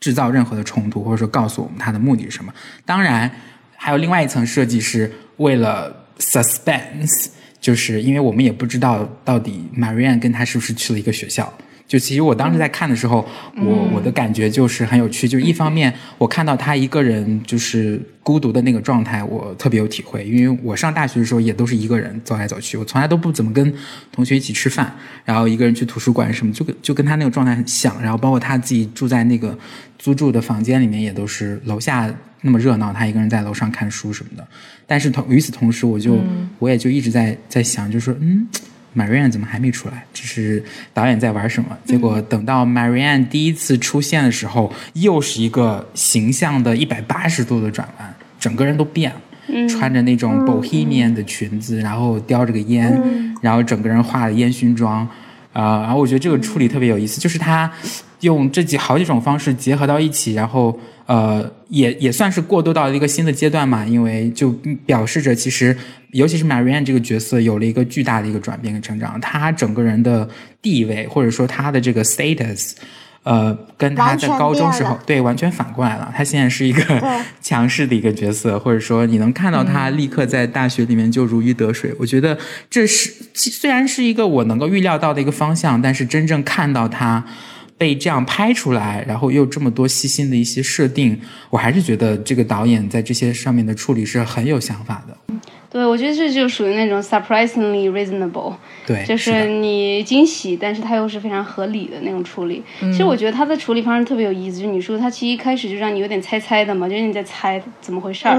[0.00, 2.52] 制造任何的冲突，或者说告诉我们他的目的是什么。
[2.84, 3.30] 当然，
[3.76, 7.28] 还有另外一层设计是为了 suspense，
[7.60, 11.52] 就是因为我们也不知道到底 Marianne 跟他是不是去了一个学校。
[11.88, 13.26] 就其实我当时在看的时候，
[13.56, 15.26] 我我的感觉就是很有趣。
[15.26, 20.22] 就一方面，我看到他一个人就是孤独的那个状态，我特别有体会。
[20.26, 23.74] 因为我上大学的时候也都是一个人走来走去，我从来都不怎么跟
[24.12, 27.98] 同学一起吃饭，然后一个人去图书馆什么，就跟就跟他那个状态很像。
[28.02, 29.58] 然后包括他自己住在那个
[29.98, 34.46] 租住的房间里面，也都是楼下那么热闹，他一个人在楼上看书什么的。
[34.86, 36.18] 但是同与此同时，我就
[36.58, 38.46] 我也就一直在在想，就说嗯。
[38.96, 40.04] Marianne 怎么还没出来？
[40.12, 40.62] 这是
[40.92, 41.76] 导演在玩什么？
[41.84, 55.06] 结果等到 Marianne 第一次出现的时候，又是一个形象的一百八十度的转弯，整个人都变了，穿着那种 Bohemian 的裙子，然后叼着个烟，然后整个人化了烟熏妆，
[55.52, 57.70] 啊，然后我觉得这个处理特别有意思，就是他
[58.20, 60.78] 用这几好几种方式结合到一起，然后。
[61.08, 64.52] 呃，也也算是过渡到了一个新的阶段嘛，因为就
[64.84, 65.74] 表示着其实，
[66.10, 70.28] 尤其是 Marianne 这个角色有了一个巨大的一个转变跟成长，他整个人的
[70.60, 72.72] 地位或者说他的这个 status，
[73.22, 76.82] 呃，跟他在高中时候对完全反过来了，他现在是一个
[77.40, 82.36] 强势的一个角色，或者说你能看到他立刻在大学里面就如鱼得水，我觉得
[82.68, 87.24] 这是虽然是一个我能够预料到的一个方向，但是真正看到他。
[87.78, 91.18] 被这样拍出来，然后又这么多细心的一些设定，
[91.48, 95.16] 我还是觉得这个导演在这些上面的处理是很有想法的。
[95.70, 98.54] 对，我觉得这就属于那种 surprisingly reasonable，
[98.86, 102.62] 对，就是你惊喜，但是它又是非常合理的那种处理。
[102.80, 108.36] 其实我觉得它的处理方式特别有意思，就你说它其实一开始就让你有点猜猜的嘛，就是你在猜怎么回事儿，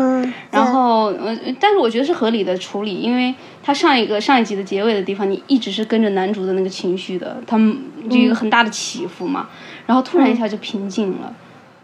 [0.49, 7.77] 然后呃，但是我觉得是合理的处理，因为它上一个上一集的结尾的地方，你一直是跟着男主的那个情绪的，他们
[8.09, 9.47] 就一个很大的起伏嘛，
[9.85, 11.31] 然后突然一下就平静了。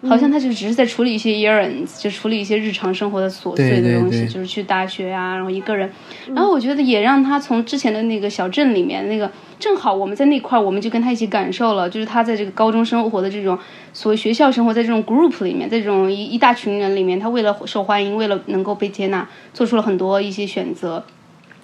[0.08, 5.90] 好像他就只是在处理一些 errands，就处理一些日常生活的琐碎的东西，就是去大学啊，然后一个人。
[6.28, 13.58] 然后我觉得也让他从之前的那个小镇里面那个，正好我们在那块儿，我们就跟他一起感受了，就是他在这个高中生活的这种
[13.94, 21.04] 所谓学校生活，在这种 group 里面，在这种一一大群人里面，他为了受欢迎，为了能够被接纳，做出了很多一些选择。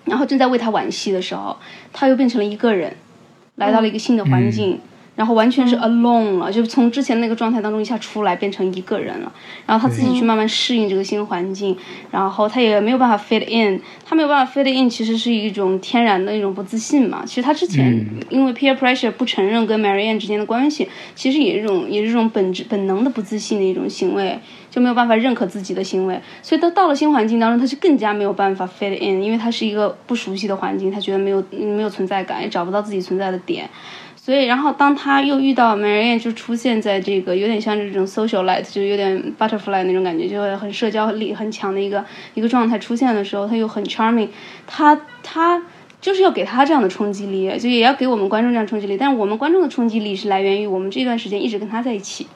[0.05, 1.55] 然后正在为他惋惜的时候，
[1.93, 2.95] 他又变成了一个人，
[3.55, 4.79] 来到了一个新的环境。
[5.15, 9.31] 然后完全是 alone 了，就从之前那个状态当中一下出来，变成一个人了。
[9.65, 11.75] 然后他自己去慢慢适应这个新环境，
[12.09, 17.23] 然后他也没有办法 fit in，他没有办法 fit in，其实是一种天然的一种不自信嘛。
[17.25, 24.39] 其实他之前因为 peer pressure 不承认跟 Marianne 之间的关系，其实也是一种也是一种本质本能的不自信的一种行为，
[24.69, 26.19] 就没有办法认可自己的行为。
[26.41, 33.69] 所以他到了新环境当中，他是更加没有办法 fit in，因为他是一个不熟悉的环境，他觉得没有没有存在感，也找不到自己存在的点。
[34.23, 42.05] 所以，然后当他又遇到 Marianne，就出现在这个有点像这种 socialite，就有点 butterfly 那种感觉，就会很社交力很强的一个
[42.35, 44.27] 一个状态出现的时候，他又很 charming，
[44.67, 45.59] 他他
[45.99, 48.95] 就是要给他这样的冲击力，就也要给我们观众这样冲击力。
[48.95, 52.27] 但是我们观众的冲击力是来源于我们这段时间一直跟他在一起，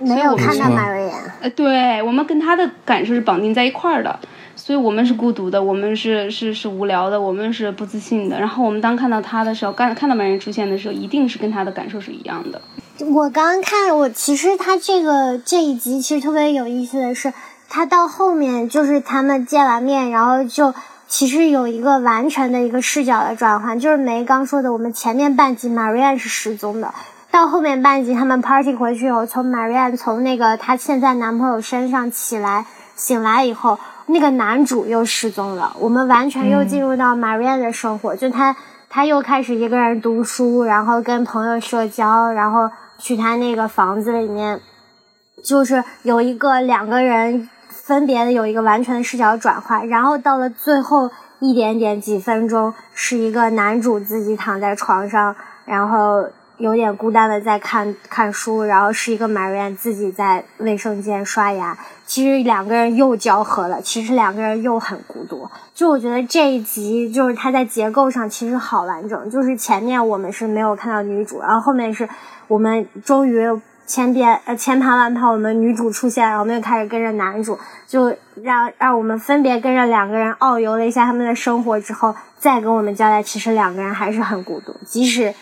[0.00, 1.30] 没有看到 Marianne。
[1.40, 4.20] 呃，对我们跟他的感受是绑定在一块儿的。
[4.54, 8.38] 所以我们是孤独的，我们是是是无聊的，我们是不自信的。
[8.38, 12.60] 然后我们当看到他的时候，刚看到美人出现的时候，一定是跟他的感受是一样的。
[13.06, 17.32] 我刚刚看，我其实他这个这一集其实特别有意思的是，
[17.68, 20.72] 他到后面就是他们见完面，然后就
[21.08, 26.94] 其实有一个完全的一个视角的转换，就是梅刚说的，我们前面半集 Maria 是失踪的，
[27.30, 33.78] 到后面半集他们 party 回去以后，从 Marianne 从那个她现在男朋友身上起来醒来以后。
[34.06, 38.54] 那个男主又失踪了，我们完全又进入到 Marianne 的生活，就他
[38.90, 42.68] 他又开始一个人读书，然后跟朋友社交，然后
[42.98, 44.60] 去他那个房子里面，
[45.42, 55.34] 就是有一个两个人分别的有一个完全的视角转换，然后到了最后一点点几分钟，是一个男主自己躺在床上，
[55.64, 56.26] 然后。
[56.62, 61.76] 有点孤单的在看看书，然后是一个 Marianne 自己在卫生间刷牙。
[62.06, 65.50] 其实两个人又交合了，其实两个人又很孤独。
[65.74, 72.08] 就我觉得这一集就是它在结构上其实好完整，就是前面我们是没有看到女主，然后后面是
[72.46, 73.44] 我们终于
[73.84, 77.58] 千变呃千盘万盘，我们女主出现，然后我们又开始跟着男主，
[77.88, 85.34] 就让让我们分别跟着两个人遨游了一下他们的生活之后，再跟我们交代，其实两个人还是很孤独，即使。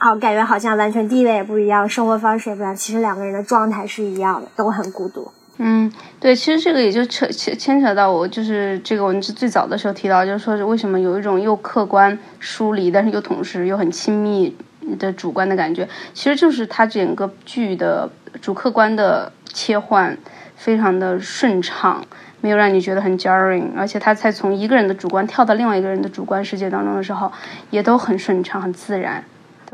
[0.00, 2.74] 好，感觉好像完全地位也不一样，生活方式也不一样。
[2.74, 5.28] 其实两个人的状态是一样的，都很孤独。
[5.56, 14.56] 嗯，对，其实这个也就扯牵牵扯到我，就是这个文字最早的时候提到，就是说是为什么有一种又客观疏离，但是又同时又很亲密
[15.00, 18.08] 的主观的感觉，其实就是它整个剧的
[18.40, 20.16] 主客观的切换
[20.54, 22.04] 非常的顺畅，
[22.40, 27.32] 没有让你觉得很 jarring，而且他才从一个人的主观跳到另外一个人的主观世界当中的时候，
[27.70, 29.24] 也都很顺畅、很自然。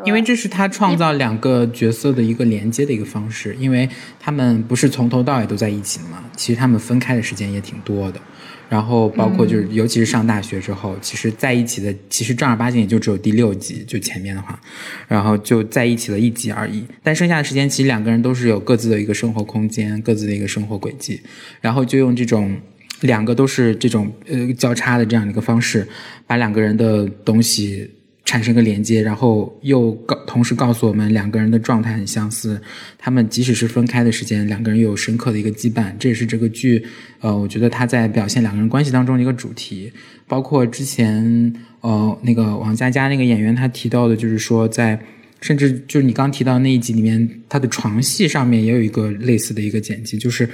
[0.05, 3.89] 因为这是他创造两个角色的一个连接的一个方式，因为
[4.19, 8.21] 他们不是从头到尾都在一起的嘛，其实他们分开的时间也挺多的。
[8.69, 14.59] 然后包括就是，尤其是上大学之后，其实在一起的其实正儿八经也就只有第六集，就前面的话，
[15.07, 16.85] 然后就在一起了一集而已。
[17.03, 21.21] 但剩下的时间，其实两个人都是有各自的一个生活空间，各自的一个生活轨迹，
[21.61, 22.57] 然后就用这种
[23.03, 25.87] 两个都是这种呃交叉的这样的一个方式，
[26.27, 27.89] 把两个人的东西。
[28.25, 32.61] 产生个连接，然后又告同时告诉我们两个人的状态很相似，
[32.99, 36.83] 他们即使是分开的时间，两个人又有深刻的一个羁绊，这也是这个剧，
[37.21, 39.93] 呃，我觉得他在表现两个人关系当中的一个主题。
[40.27, 41.53] 包括之前，
[41.83, 44.99] 呃，那个王佳佳那个演员他提到的，就是说在，
[45.43, 50.49] 甚至就是你刚提到那一集里面，他的床戏上面也有一个类似的一个剪辑，就是，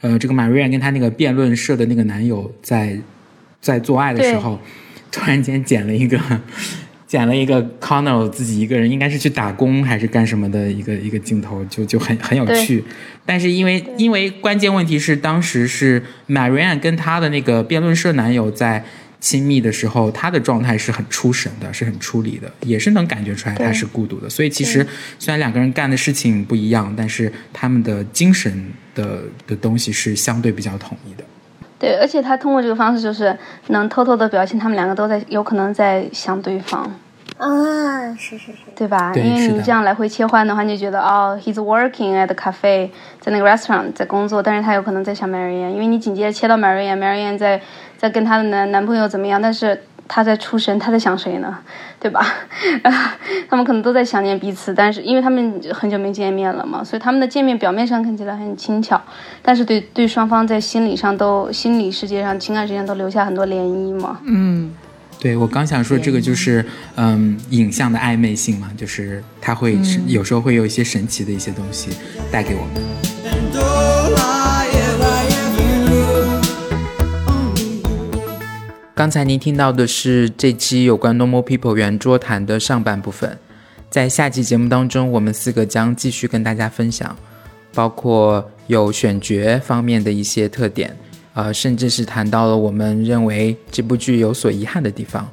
[0.00, 2.98] 呃，这个马瑞安跟他那个辩论社的那个男友在
[3.60, 4.58] 在做爱的时候，
[5.12, 6.18] 突然间剪了一个。
[7.12, 12.82] 剪了一个 Connell 自己一个人，应该是去打工还是干什么的一个一个镜头，就就很很有趣。
[13.26, 18.82] 但是因为因为关键问题是，当时是 Marianne 跟她的那个辩论社男友在
[19.20, 24.30] 亲密的时候，她的状态是很出神的，是很出离的，也是能感觉出来她是孤独的。
[24.30, 24.86] 所以其实
[25.18, 31.24] 虽然两个人干的事情不一样，但是他们的精神的的东西是相对比较统一的。
[31.78, 33.36] 对，而且他通过这个方式，就是
[33.66, 36.90] 能偷偷的表现他们两个都在有可能在想对方。
[37.42, 39.12] 啊，是是是，对吧？
[39.16, 42.88] 因为你这样来回切换的话，你就觉得哦，he's working at the cafe，
[43.20, 47.60] 在那个 restaurant 在工作，但是他有可能在想 Marianne，因为你紧接着切到 Marianne，Marianne 在
[47.98, 51.58] 在跟她的男男朋友怎么样，但是他在出神，他在想谁呢？
[51.98, 52.24] 对吧？
[53.50, 59.00] 他们可能都在想念彼此，但是因为他们很久没见面了嘛，所以他们的见面表面上看起来很轻巧，
[59.42, 64.20] 但是对对双方在心理上都心理世界上情感世界上都留下很多涟漪嘛。
[64.22, 64.72] 嗯。
[65.22, 66.66] 对，我刚想说这个就是，
[66.96, 71.90] 嗯，影像的暧昧性嘛，就是它会有时候会有一些神奇的一些东西
[72.32, 72.82] 带给我们。
[78.96, 83.38] 刚才您听到的是这期有关 Normal People 圆桌谈的上半部分，
[83.88, 87.16] 在下期节目当中，我们四个将继续跟大家分享，
[87.72, 90.96] 包括有选角方面的一些特点。
[91.34, 95.28] 呃，甚至是谈到了我们认为这部剧有所遗憾的地方，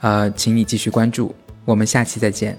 [0.00, 1.34] 呃，请你继续关注，
[1.64, 2.56] 我们下期再见。